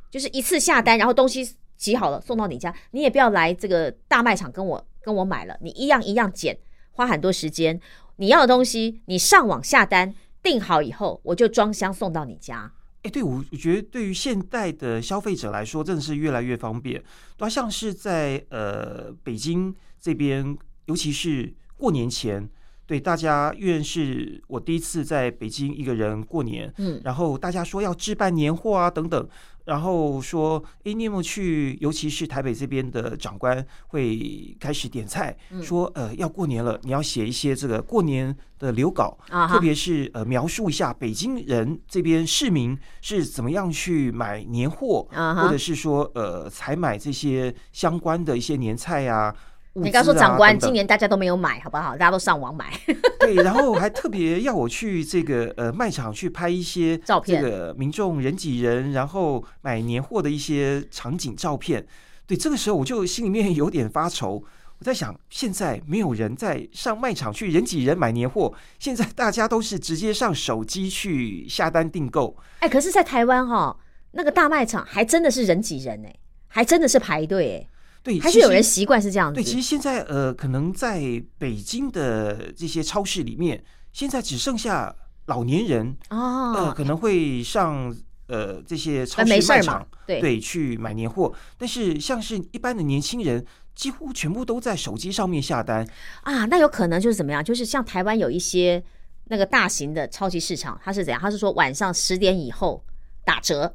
[0.10, 6.58] 就是一次下单，然后东西挤好了送到你家，你也不要来这个大卖场跟我跟我买了，你一样一样捡，
[6.92, 7.80] 花很多时间。
[8.16, 12.72] 你要的东西，你上网下单订好以后，我就装箱送到你家。
[13.04, 17.04] 哎，对我我觉得对于现代的消费者来说，真的是越来越方便。
[17.38, 22.50] 对，像是在呃北京这边，尤其是过年前，
[22.86, 29.28] 对大家，因为是我第一次在北京一个人过年，嗯，然后大家说要置办年货啊等等。
[29.66, 31.78] 然后说，哎，你有没有去？
[31.80, 39.18] 尤其是台北这边的长官会开始点菜，说，呃，要过年了，你要写一些这个过年的留稿，
[39.50, 49.34] 特别是呃，描述一下北京人这边市民是怎么样去买年货，或者是说，呃，采买这些相关的一些年菜呀。
[49.76, 51.94] 你刚说长官，今年大家都没有买，好不好？
[51.94, 52.72] 大家都上网买。
[53.20, 61.84] 对，然后还特别要我去这个呃卖场去拍一些照片，这个民众人挤人，然后买年货的一些场景照片。
[62.28, 64.44] 对，这个时候我就心里面有点发愁。
[64.78, 72.38] 我在想，现在没有人在上卖场去人挤人买年货，现在大家都是直接上手机去下单订购。
[72.60, 73.76] 哎，可是，在台湾哈，
[74.12, 76.16] 那个大卖场还真的是人挤人哎，
[76.48, 77.73] 还真的是排队哎。
[78.04, 79.36] 对，还是有人习惯是这样子。
[79.36, 81.02] 对，其实现在呃，可能在
[81.38, 84.94] 北京的这些超市里面，现在只剩下
[85.28, 87.96] 老年人哦，呃，可能会上
[88.28, 91.34] 呃这些超市卖场，对对，去买年货。
[91.58, 95.88] 但是像是一般的年轻人，几乎全部都在手机上面下单
[96.24, 96.44] 啊。
[96.44, 97.42] 那有可能就是怎么样？
[97.42, 98.84] 就是像台湾有一些
[99.30, 101.22] 那个大型的超级市场，它是怎样？
[101.22, 102.84] 它是说晚上十点以后
[103.24, 103.74] 打折。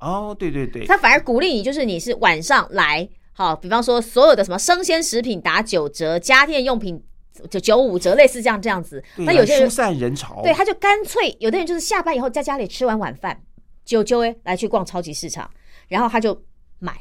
[0.00, 3.08] 哦，对对对，他反而鼓励你，就是你是晚上来。
[3.32, 7.02] 好，比方说所有的什么生鲜食品打九折，家电用品
[7.48, 9.02] 就九五折，类似这样这样子。
[9.16, 13.40] 那有些人疏散人潮，对，他就干脆有的人就是下班以后在家里吃完晚饭，
[13.84, 15.50] 就就哎来去逛超级市场，
[15.88, 16.42] 然后他就
[16.80, 16.94] 买。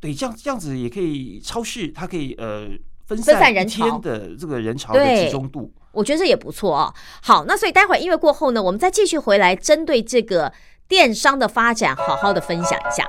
[0.00, 2.68] 对，这样这样子也可以，超市它可以呃
[3.06, 6.92] 分散人潮的这个人潮的集中度，我觉得这也不错哦。
[7.22, 10.52] 好，那所以待会儿音乐过后呢，我们再继续回来针对这个
[10.88, 13.08] 电商的发展，好好的分享一下。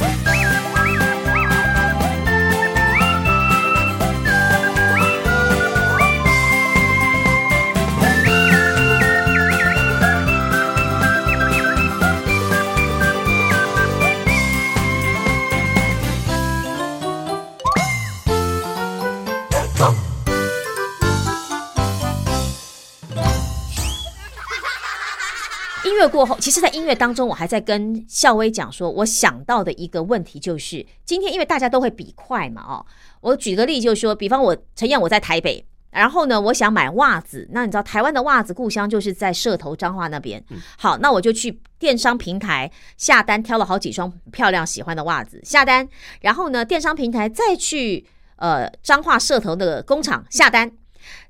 [26.01, 32.85] 乐过后，其实，在音乐当中，我还在跟校威讲说，我想到的一个问题就是，今天因为大家都会比快嘛，哦，
[33.21, 40.43] 我举个例，就是说，比方我陈燕我在台北，然后呢，我想买袜子，那你知道台湾的袜子故乡就是在社头彰化那边，
[40.77, 45.87] 好，那我就去电商平台下单，挑了好几双漂亮喜欢的袜子下单，
[46.21, 48.03] 然后呢，电商平台再去
[48.37, 50.71] 呃彰化社头的工厂下单，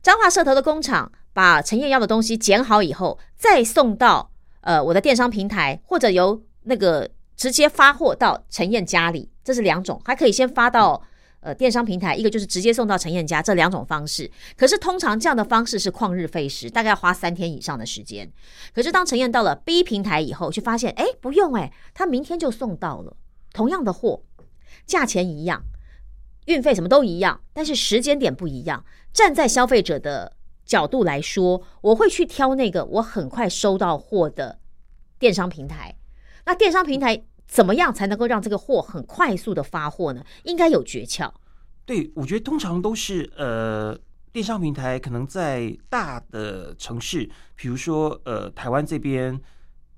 [0.02, 4.31] 彰化社头的工厂把陈燕要的东西剪好以后，再送到
[4.62, 11.02] 呃我的电商平台，或者由那个直接发货到陈燕家里，这是两种，还可以先发到。
[11.44, 14.30] 呃，电商平台一个就是直接送到陈燕家，这两种方式。
[14.56, 18.32] 可是通常这样的方式是旷日费时，大概要花三天以上的时间。
[18.76, 23.18] 可是当陈燕到了 B 平台以后，就发现哎不用哎，他明天就送到了，
[23.54, 24.22] 同样的货，
[24.86, 25.64] 价钱一样，
[26.46, 28.86] 运费什么都一样，但是时间点不一样。
[29.12, 30.34] 站在消费者的
[30.72, 34.58] 角度来说，我会去挑那个我很快收到货的
[35.20, 35.94] 电商平台。
[36.46, 40.24] 那电商平台怎么样才能够让这个货很快速的发货呢？
[40.44, 41.30] 应该有诀窍。
[41.84, 44.00] 对，我觉得通常都是呃，
[44.32, 49.38] 电商平台可能在大的城市，比如说呃，台湾这边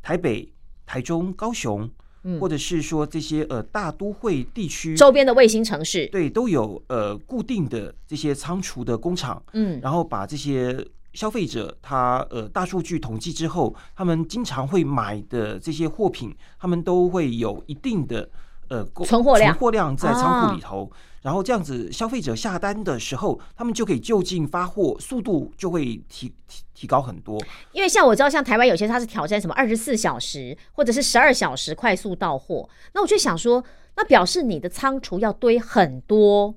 [0.02, 0.52] 台北、
[0.88, 1.88] 台中、高雄，
[2.24, 2.40] 嗯。
[2.40, 18.30] 或者是说这些呃大都会地区周边的卫星城市，对，都有呃固定的这些仓储的工厂，嗯，然后把这些消费者他呃大数据统计之后，他们经常会买的这些货品，他们都会有一定的
[18.70, 20.92] 呃存货量存货量在仓啊库里头。
[21.22, 27.42] 然后这样子，消费者下单的时候，他们就可以就近发货，速度就会提提提高很多。
[27.72, 33.64] 因为像我知道，像台湾有些它是挑战什么二十四小时或者是十二小时快速到货，那我就想说，
[33.96, 36.56] 那表示你的仓储要堆很多，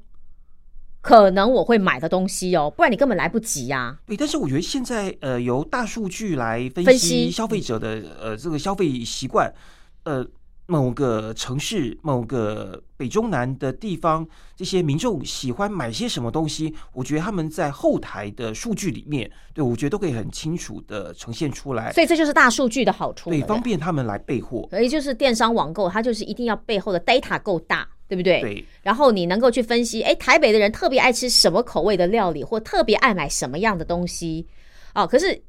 [1.00, 9.54] 可能我会买的东西哦，不然你根本来不及啊呀、对，但是我觉得现在呃，由大数据来分析消费者的呃这个消费习惯，
[10.02, 10.26] 呃，
[10.66, 24.66] 某个城市、某个北中南的地方，这些民众喜欢买些什么东西，我觉得他们在后台的数据里面，对我觉得都可以很清楚的呈现出来，所以这就是大数据的好处，对，方便他们来备货。
[24.70, 28.40] 所以就是电商网购，它就是一定要背后的 data 够大，对不对？
[28.40, 34.46] 对，然后你能够去分析，哎，台北的人特别爱吃什么口味的料理，或特别爱买什么样的东西，
[34.94, 35.40] 哦，可是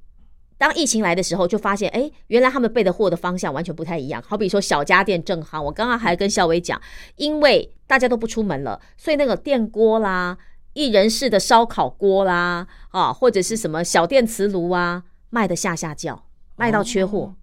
[0.57, 4.21] 当疫情来的时候，就发现，哎，原来他们备的货的方向完全不太一样。
[4.21, 6.81] 好比说小家电正行，我刚刚还跟校伟讲，
[7.15, 10.37] 因为大家都不出门了，所以那个电锅啦、
[10.73, 17.35] 一人式的烧烤锅啦，啊，或者是什么小电磁炉啊，卖的下下叫，卖到缺货，哦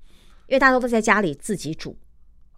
[0.47, 1.97] 因为大家都在家里自己煮。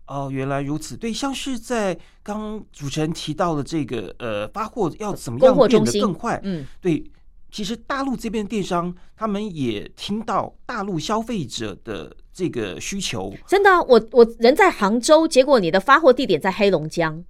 [0.07, 0.97] 哦，原来如此。
[0.97, 6.41] 对，像是在刚刚主持人提到的这个呃，发货要怎么供样变得更快？
[6.43, 7.05] 嗯，对，
[7.51, 17.25] 其实大陆这边电商他们也听到大陆消费者的这个需求，真的啊、我我人在杭州，结果你的发货地点在黑龙江，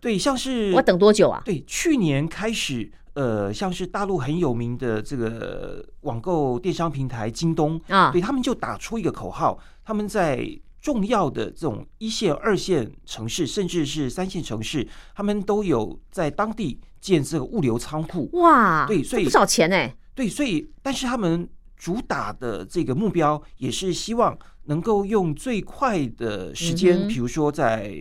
[0.00, 1.42] 对，像是我等多久啊？
[1.44, 2.90] 对去年开始。
[3.14, 10.48] 呃，像是大陆很有名的这个网购电商平台京东啊对他们就打出一个口号，他们在
[10.80, 18.28] 重要的这种一线、二线城市，甚至是三线城市，他们都有在当地建这个物流仓库。
[18.34, 27.94] 哇，对所以这不少钱哎、对，所以但是他们主打的这个目标也是希望能够用最快的时间，比如说在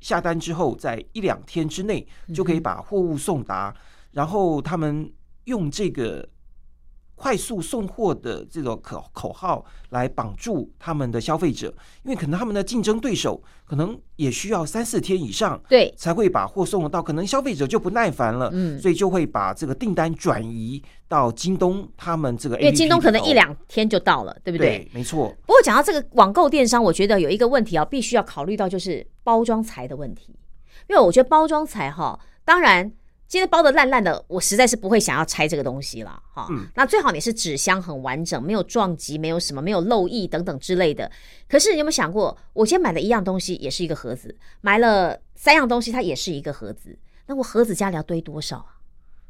[0.00, 3.74] 下单之后，在一两天之内就可以把货物送达，
[4.12, 5.12] 然后他们
[5.44, 6.28] 用这个。
[7.22, 18.76] 快速送货的这种口口号来绑住他们的消费者，因为可能他们的竞争对手可能也需要三四天以上，对，才会把货送得到，可能消费者就不耐烦了，嗯。
[18.80, 24.78] 所以就会把这个订单转移到京东他们这个因为京东可能一两天就到了，对不对？
[24.78, 30.34] 对，没错，不过讲到这个网购电商，我觉得有一个问题啊，必须要考虑到就是包装材的问题，
[30.88, 32.90] 因为我觉得包装材哈，当然
[33.32, 36.46] 今天包的烂烂的，我实在是不会想要拆这个东西了，哈。
[36.50, 41.10] 嗯那最好你是纸箱很完整，没有撞击，没有什么没有漏液等等之类的。
[41.48, 48.76] 可是你有没有想过，我今天买了一样东西，也是一个盒子，买了三样东西，它也是一个盒子，那我盒子家里要堆多少啊？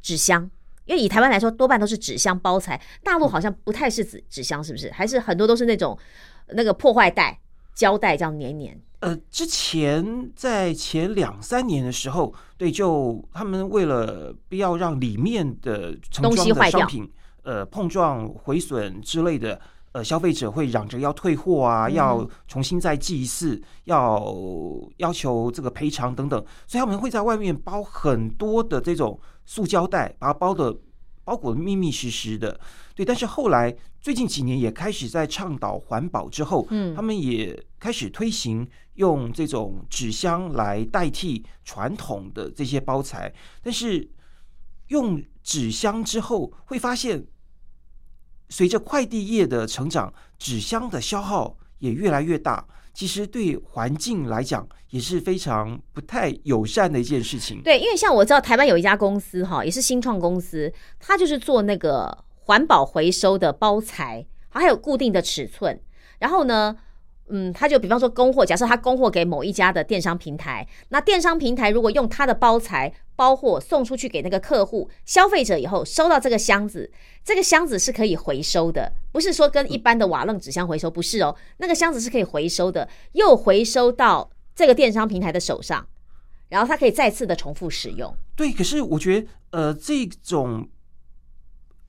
[0.01, 0.51] 纸箱。
[0.83, 4.91] 因为以台湾来说，多半都是纸箱包材，大陆好像不太是纸纸箱，是不是？
[4.91, 5.97] 还是很多都是那种
[6.49, 7.39] 那个破坏袋、
[7.73, 8.79] 胶带这样粘一粘。
[8.99, 17.11] 呃，之前在前两三年的时候，对，就他们为了不要让里面的盛东西装坏掉的商品
[17.43, 19.59] 呃碰撞、毁损之类的，
[19.91, 24.33] 呃，消费者会嚷着要退货啊，嗯要重新再寄一次，要
[24.97, 30.73] 要求这个赔偿等等，所以他们会在外面包很多的这种塑胶袋，把它包的
[31.25, 32.57] 包裹的密密实实的。
[32.95, 44.09] 对，但是后来最近几年也开始在倡导环保之后，嗯他们也开始推行用这种纸箱来代替传统的这些包材，但是
[44.87, 47.25] 用纸箱之后会发现，
[48.49, 52.65] 随着快递业的成长，纸箱的消耗也越来越大。
[52.93, 57.59] 其实对环境来讲也是非常不太友善的一件事情。
[57.63, 62.15] 对，因为像我知道台湾有一家公司哈，也是新创公司，它就是做那个
[62.45, 65.79] 环保回收的包材，还有固定的尺寸。
[66.19, 66.75] 然后呢，
[67.29, 76.91] 嗯，他就比方说供货，假设他供货给某一家的电商平台，那电商平台如果用他的包材包货送出去给那个客户消费者以后，收到这个箱子，
[77.23, 85.87] 这个箱子是可以回收的，不是说跟一般的瓦楞纸箱回收，不是哦，那个箱子是可以回收的，又回收到这个电商平台的手上。
[86.49, 88.15] 然后它可以再次的重复使用。
[88.35, 90.69] 对，可是我觉得，呃，这种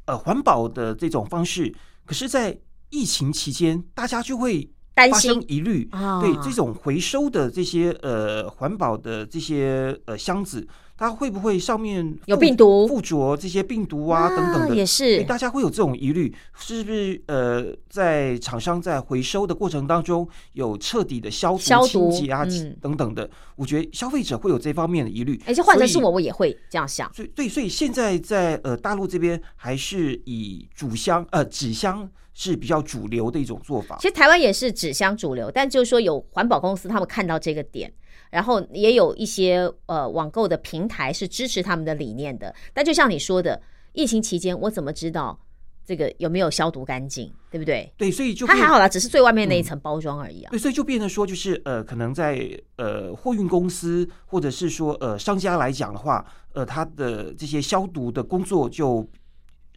[0.07, 1.75] 呃环保的这种方式，
[2.05, 2.59] 可是，在
[2.91, 5.89] 疫情期间，大家就会担发生心疑虑。
[5.93, 10.67] 啊对这种回收的这些呃环保的这些呃箱子，
[10.97, 14.77] 它会不会上面有病毒附着这些病毒啊等等的？
[14.77, 17.21] 也是对大家会有这种疑虑，是不是？
[17.27, 23.29] 呃，在厂商在回收的过程当中有彻底的消毒、消毒清洁啊、嗯等等的？
[23.57, 25.41] 我觉得消费者会有这方面的疑虑。
[25.47, 27.13] 而且换成是我，我也会这样想。
[27.13, 34.09] 所以对，所以现在在呃大陆这边还是以主箱呃纸箱是比较主流的一种做法其。
[34.09, 37.93] 实台湾也是纸箱主流，但就是说有环保公司他们看到这个点，
[38.35, 42.53] 然后也有一些呃网购的平台是支持他们的理念的。
[42.73, 43.63] 但就像你说的，
[43.93, 45.39] 疫情期间我怎么知道
[45.87, 47.93] 这个有没有消毒干净，对不对？
[47.97, 50.51] 对，所以就变它还好啦，只是最外面那一层包装而已啊。
[50.51, 59.09] 对，所以就变成说，就是呃，可能在呃货运公司或者是说呃商家来讲的话，呃，他的这些消毒的工作就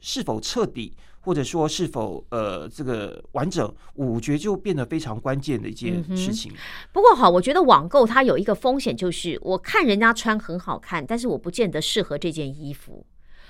[0.01, 0.95] 是否彻底，
[1.27, 6.49] 或者说是否呃这个完整，我觉得就变得非常关键的一件事情。
[6.93, 13.05] 不过好，我觉得网购它有一个风险，就是我看人家穿很好看，但是我不见得适合这件衣服，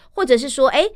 [0.09, 0.89] 或者是说，哎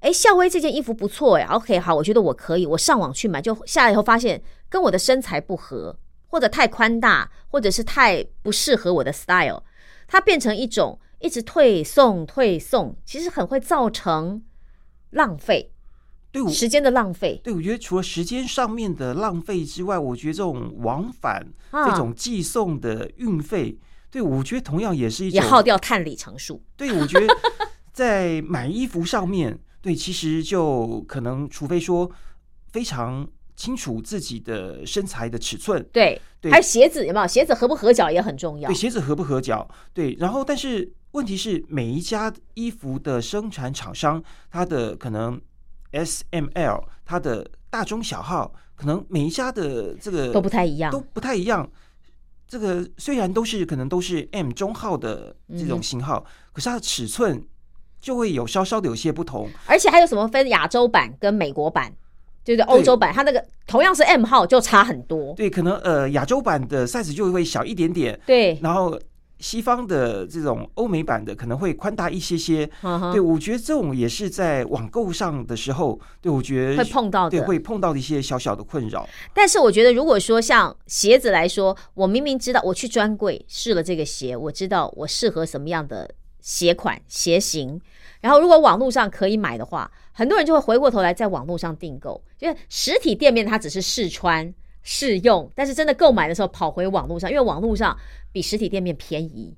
[0.00, 5.94] 哎，校威这件衣服不错哎，OK，好，我觉得我可以，我上网去买，就下来以后发现跟我的身材不合，
[6.28, 9.62] 或者太宽大，或者是太不适合我的 style，
[10.08, 14.42] 它变成一种一直退送退送，其实很会造成
[15.10, 15.70] 浪费
[16.34, 23.78] 对我时间的浪费对，我觉得除了时间上面的浪费之外，我觉得这种往返、啊这种寄送的运费，
[24.10, 26.60] 对我觉得同样也是一种也耗掉碳里程数。
[26.76, 27.32] 对，我觉得
[27.92, 32.10] 在买衣服上面，对，其实就可能，除非说
[32.72, 33.24] 非常
[33.54, 37.26] 清楚自己的身材的尺寸，对，对还有鞋子有没有？
[37.28, 38.74] 鞋子合不合脚也很重要对，。
[38.74, 44.20] 鞋子合不合脚，对，然后但是问题是，每一家衣服的生产厂商，
[44.50, 45.40] 它的可能
[45.94, 51.68] S、M、L，它的大中小号，可能每一家的这个都不太一样都不太一样。
[52.46, 57.42] 这个虽然都是可能都是 M 中号的这种型号，可是它的尺寸
[58.00, 59.48] 就会有稍稍的有些不同。
[59.66, 61.92] 而且还有什么分亚洲版跟美国版，
[62.44, 65.32] 就是欧洲版，它那个同样是 M 号就差很多。
[65.34, 69.00] 对，可能呃亚洲版的 size 就会小一点点，对，然后
[69.38, 72.68] 西方的这种欧美版的可能会宽大一些些。
[72.82, 79.08] 嗯对，我觉得这种也是在网购上的时候，对我觉得会碰到的对会碰到的一些小小的困扰。
[79.32, 86.10] 但是我觉得，如果说像鞋子来说，我明明知道我去专柜试了这个鞋，我知道我适合什么样的
[86.40, 87.80] 鞋款、鞋型，
[88.20, 94.54] 然后如果网络上可以买的话，很多人就会回过头来在网络上订购，因为实体店面它只是试穿。
[94.84, 97.98] 试用，但是真的购买的时候跑回网络上，因为网络上
[98.30, 99.56] 比实体店面便宜。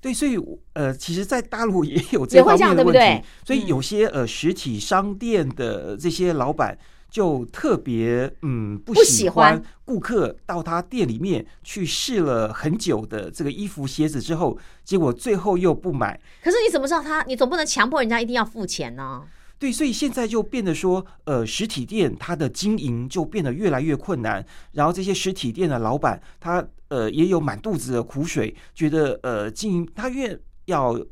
[0.00, 0.36] 对，所以
[0.72, 6.76] 呃，其实，在大陆也有这方面的问题，对不对所以有些呃实体商店的这些老板
[7.08, 16.20] 就特别嗯不不喜欢顾客到他店里面去试了很久的这个衣服鞋子之后，结果最后又不买。
[16.42, 17.22] 可是你怎么知道他？
[17.22, 19.22] 你总不能强迫人家一定要付钱呢？
[19.64, 31.02] 对，所以现在就变得说，呃，实体店它的经营就变得越来越困难，然后这些实体店的老板，他呃也有满肚子的苦水，觉得呃经营他越要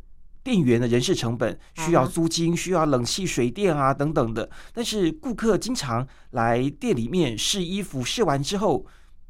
[0.43, 8.85] 店员的人事成本需要租金，需要冷气、水电啊等等的，但是顾客经常来店里面试衣服，试完之后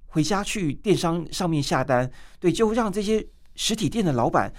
[0.06, 2.10] 回家去电商上面下单，
[2.40, 4.52] 对，就让这些实体店的老板。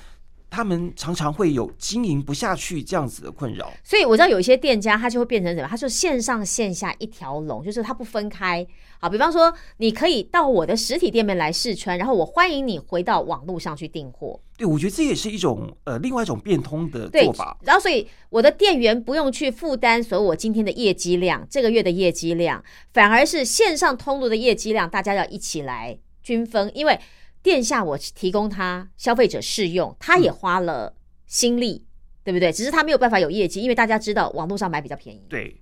[0.53, 3.73] 他们常常会有经营不下去这样子的困扰。
[3.83, 5.67] 所以我知道有一些店家，他就会变成什么？
[5.67, 8.65] 他就线上线下一条龙，就是他不分开。
[8.99, 14.39] 好，比方说，你可以到我的实体店面来试穿，然后我欢迎你回到网络上去订货。
[14.55, 26.71] 对，我觉得这也是一种呃另外一种变通的做法。，然后所以我的店员不用去负担所有我今天的业绩量，这个月的业绩量，反而是线上通路的业绩量，大家要一起来均分。
[26.73, 26.97] 因为
[27.43, 30.95] 店下我提供他消费者试用，他也花了
[31.27, 31.85] 心力，
[32.23, 32.51] 对不对？
[32.51, 35.21] 只是他没有办法有业绩，因为大家知道网络上买比较便宜。
[35.27, 35.61] 对，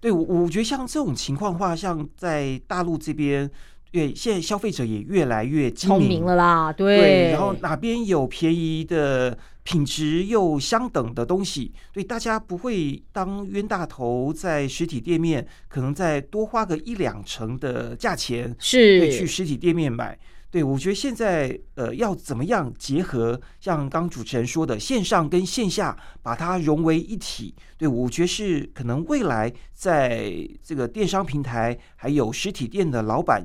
[0.00, 3.48] 对我我觉得像这种情况的话，像在大陆这边，
[3.92, 20.18] 对现在消费者也越来越精聪明了啦，对，对，然后哪边有便宜的、品质又相等的东西，对大家不会当冤大头，在实体店面可能再多花个一两成的价钱，是，去是实体店面买。
[20.54, 27.52] 对，我觉得现在呃，要怎么样结合，像刚主持人说的，线上跟线下把它融为一体。
[27.76, 30.32] 对，我觉得是可能未来在
[30.62, 33.44] 这个电商平台还有实体店的老板，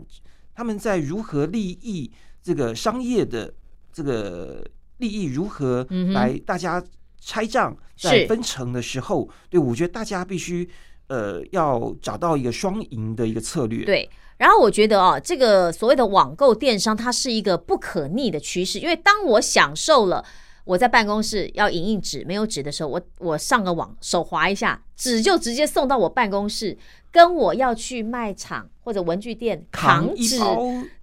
[0.54, 2.12] 他们在如何利益
[2.44, 3.52] 这个商业的
[3.92, 4.64] 这个
[4.98, 5.84] 利益如何
[6.14, 6.80] 来大家
[7.20, 10.70] 拆账是在分成的时候，对我觉得大家必须
[11.10, 13.84] 呃要找到一个双赢的一个策略。
[13.84, 14.10] 对。
[14.38, 20.24] 然后我觉得哦，这个所谓的网购电商，它是一个不可逆的趋势，因为当我享受了
[20.64, 26.78] 我在办公室要影印纸没有纸的时候，我我上个网手滑一下，纸就直接送到我办公室，
[27.12, 30.40] 跟我要去卖场或者文具店扛纸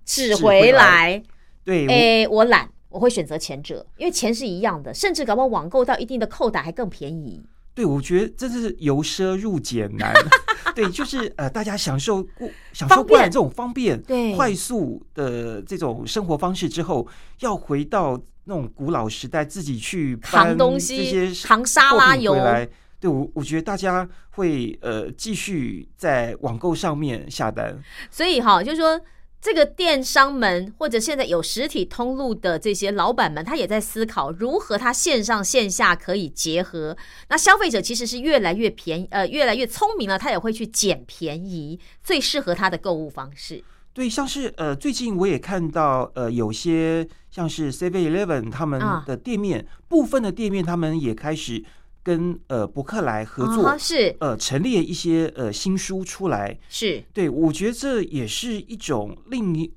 [0.07, 1.22] 纸回来，
[1.62, 7.42] 对，我哎，我懒，我会选择前者，因为钱是一样的，甚至搞不好网购到一定的扣打还更便宜。
[7.77, 10.14] 对，我觉得真的是由奢入俭难。
[10.74, 17.07] 对，就是呃，大家享受过享受惯这种方便、对快速的这种生活方式之后，
[17.41, 22.66] 要回到那种古老时代，自己去搬扛东西这些扛沙拉油回来。
[22.99, 27.79] 对我，我觉得大家会呃继续在网购上面下单。
[28.11, 28.99] 所以哈，就是说
[29.41, 36.97] 这个电商们或者现在有实体通路的这些老板们，他也在思考如何他线上线下可以结合。
[37.28, 43.62] 那消费者其实是越来越便宜，呃，越来越聪明了，他也会去捡便宜，最适合他的购物方式。
[43.93, 51.64] 对，像是呃，最近我也看到呃，有些像是 Seven Eleven 他们啊的店面，部分的店面他们也开始
[52.07, 56.57] 跟呃伯克莱合作，是呃，陈列一些呃新书出来。
[56.68, 59.74] 是，对我觉得这也是一种另一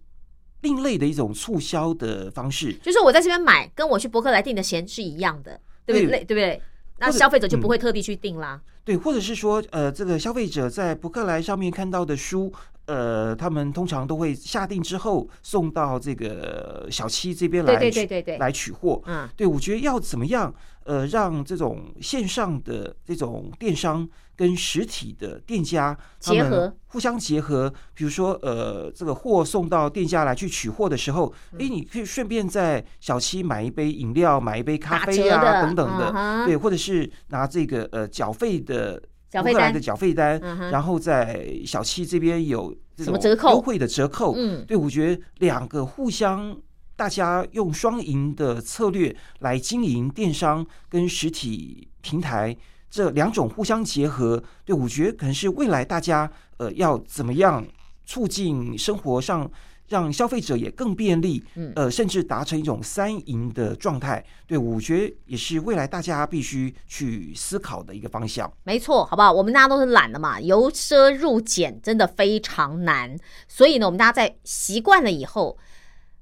[0.61, 2.71] 另类的一种促销的方式。
[2.83, 6.19] 就是我在这边买，跟我去博客来订的钱是一样的，对不对？
[6.19, 6.61] 对对不对？
[6.99, 8.61] 那消费者就不嗯会特地去订啦。
[8.83, 12.51] 对，或者是说，呃，这个消费者在博客来上面看到的书，
[12.85, 19.01] 呃，他们通常都会下定之后送到这个小七这边来对对取对对对来取货。
[19.05, 20.53] 嗯，对，我觉得要怎么样，
[20.85, 27.71] 呃，让这种线上的这种电商跟实体的店家结合互相结合。
[27.93, 39.01] 比如说，呃，这个货送到店家来去取货的时候，嗯哎、你可以顺便在小七买一杯饮料，买一杯咖啡啊等等的，嗯对，或者是拿这个呃缴费的。
[39.31, 46.59] 缴费单顾客来的缴费单，嗯然后在小七这边有这种什么折扣优惠的折扣，嗯对，我觉得两个互相，
[46.95, 52.57] 大家用双赢的策略来经营电商跟实体平台
[52.89, 57.63] 这两种互相结合，对我觉得可能是未来大家呃要怎么样
[58.07, 59.47] 促进生活上。
[59.89, 68.51] 让消费者也更便利，嗯呃，甚至达成一种三赢的状态，对我觉得也是未来大家必须去思考的一个方向。
[68.63, 69.31] 没错，好不好？
[69.31, 73.17] 我们大家都是懒的嘛，由奢入俭真的非常难。
[73.47, 75.57] 所以呢，我们大家在习惯了以后，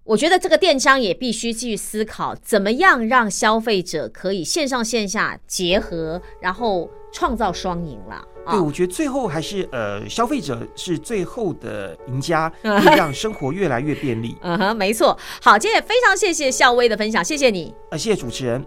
[0.08, 8.24] 我觉得这个电商也必须继续思考，怎么样让消费者可以线上线下结合，然后创造双赢啦。
[8.46, 14.38] 啊对，我觉得最后还是呃，消费者是最后的赢家， 会让生活越来越便利。
[14.42, 15.18] 嗯哼，没错。
[15.42, 17.76] 好，今天也非常谢谢校威的分享，谢谢你。
[17.92, 18.66] 呃，谢谢主持人。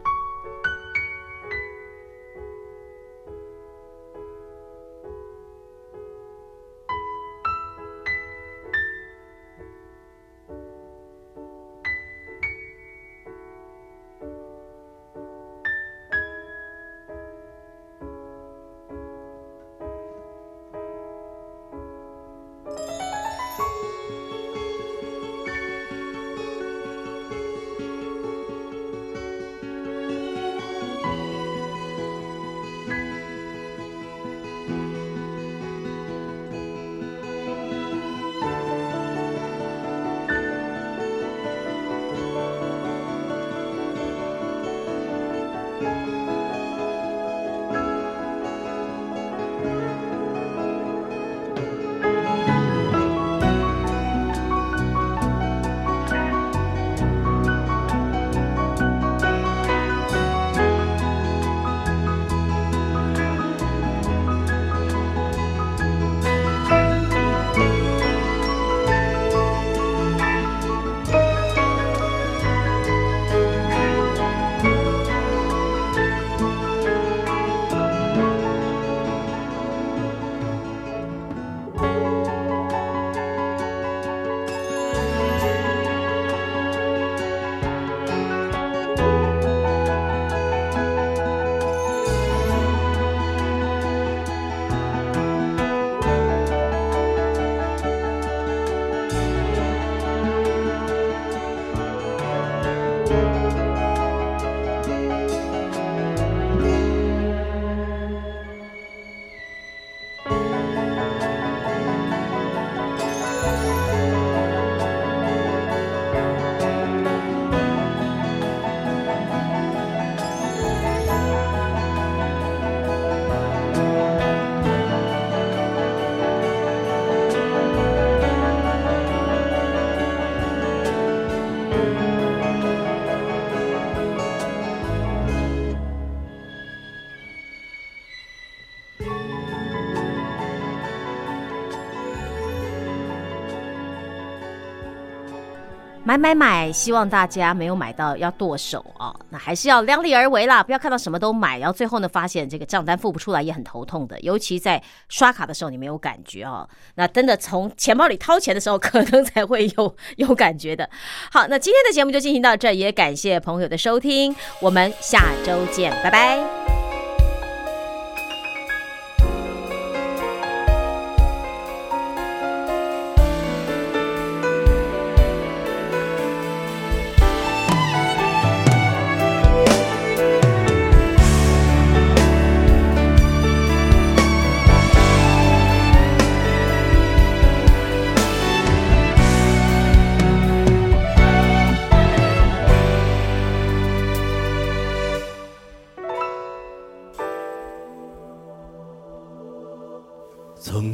[146.20, 160.88] 买买买，希望大家没有买到要剁手啊，那还是要量力而为啦，不要看到什么都买，然后最后呢发现这个账单付不出来也很头痛的，尤其在刷卡的时候你没有感觉哦，那真的从钱包里掏钱的时候可能才会有 有感觉的。
[161.32, 166.69] 好，那今天的节目就进行到这，也感谢朋友的收听，我们下周见，拜拜。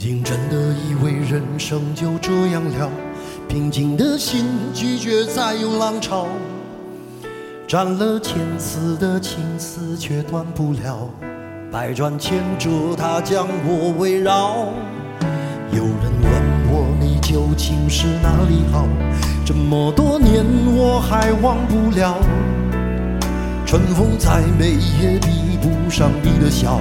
[0.07, 2.89] 经真的以为人生就这样了，
[3.49, 6.29] 平静的心拒绝再有浪潮，
[7.67, 11.11] 斩了千次的情丝却断不了，
[11.73, 14.69] 百转千折它将我围绕。
[15.73, 16.33] 有人问
[16.71, 18.87] 我你究竟是哪里好？
[19.45, 20.45] 这么多年
[20.77, 22.17] 我还忘不了，
[23.67, 24.69] 春风再美
[25.03, 26.81] 也比不上你的笑。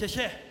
[0.00, 0.49] 谢谢。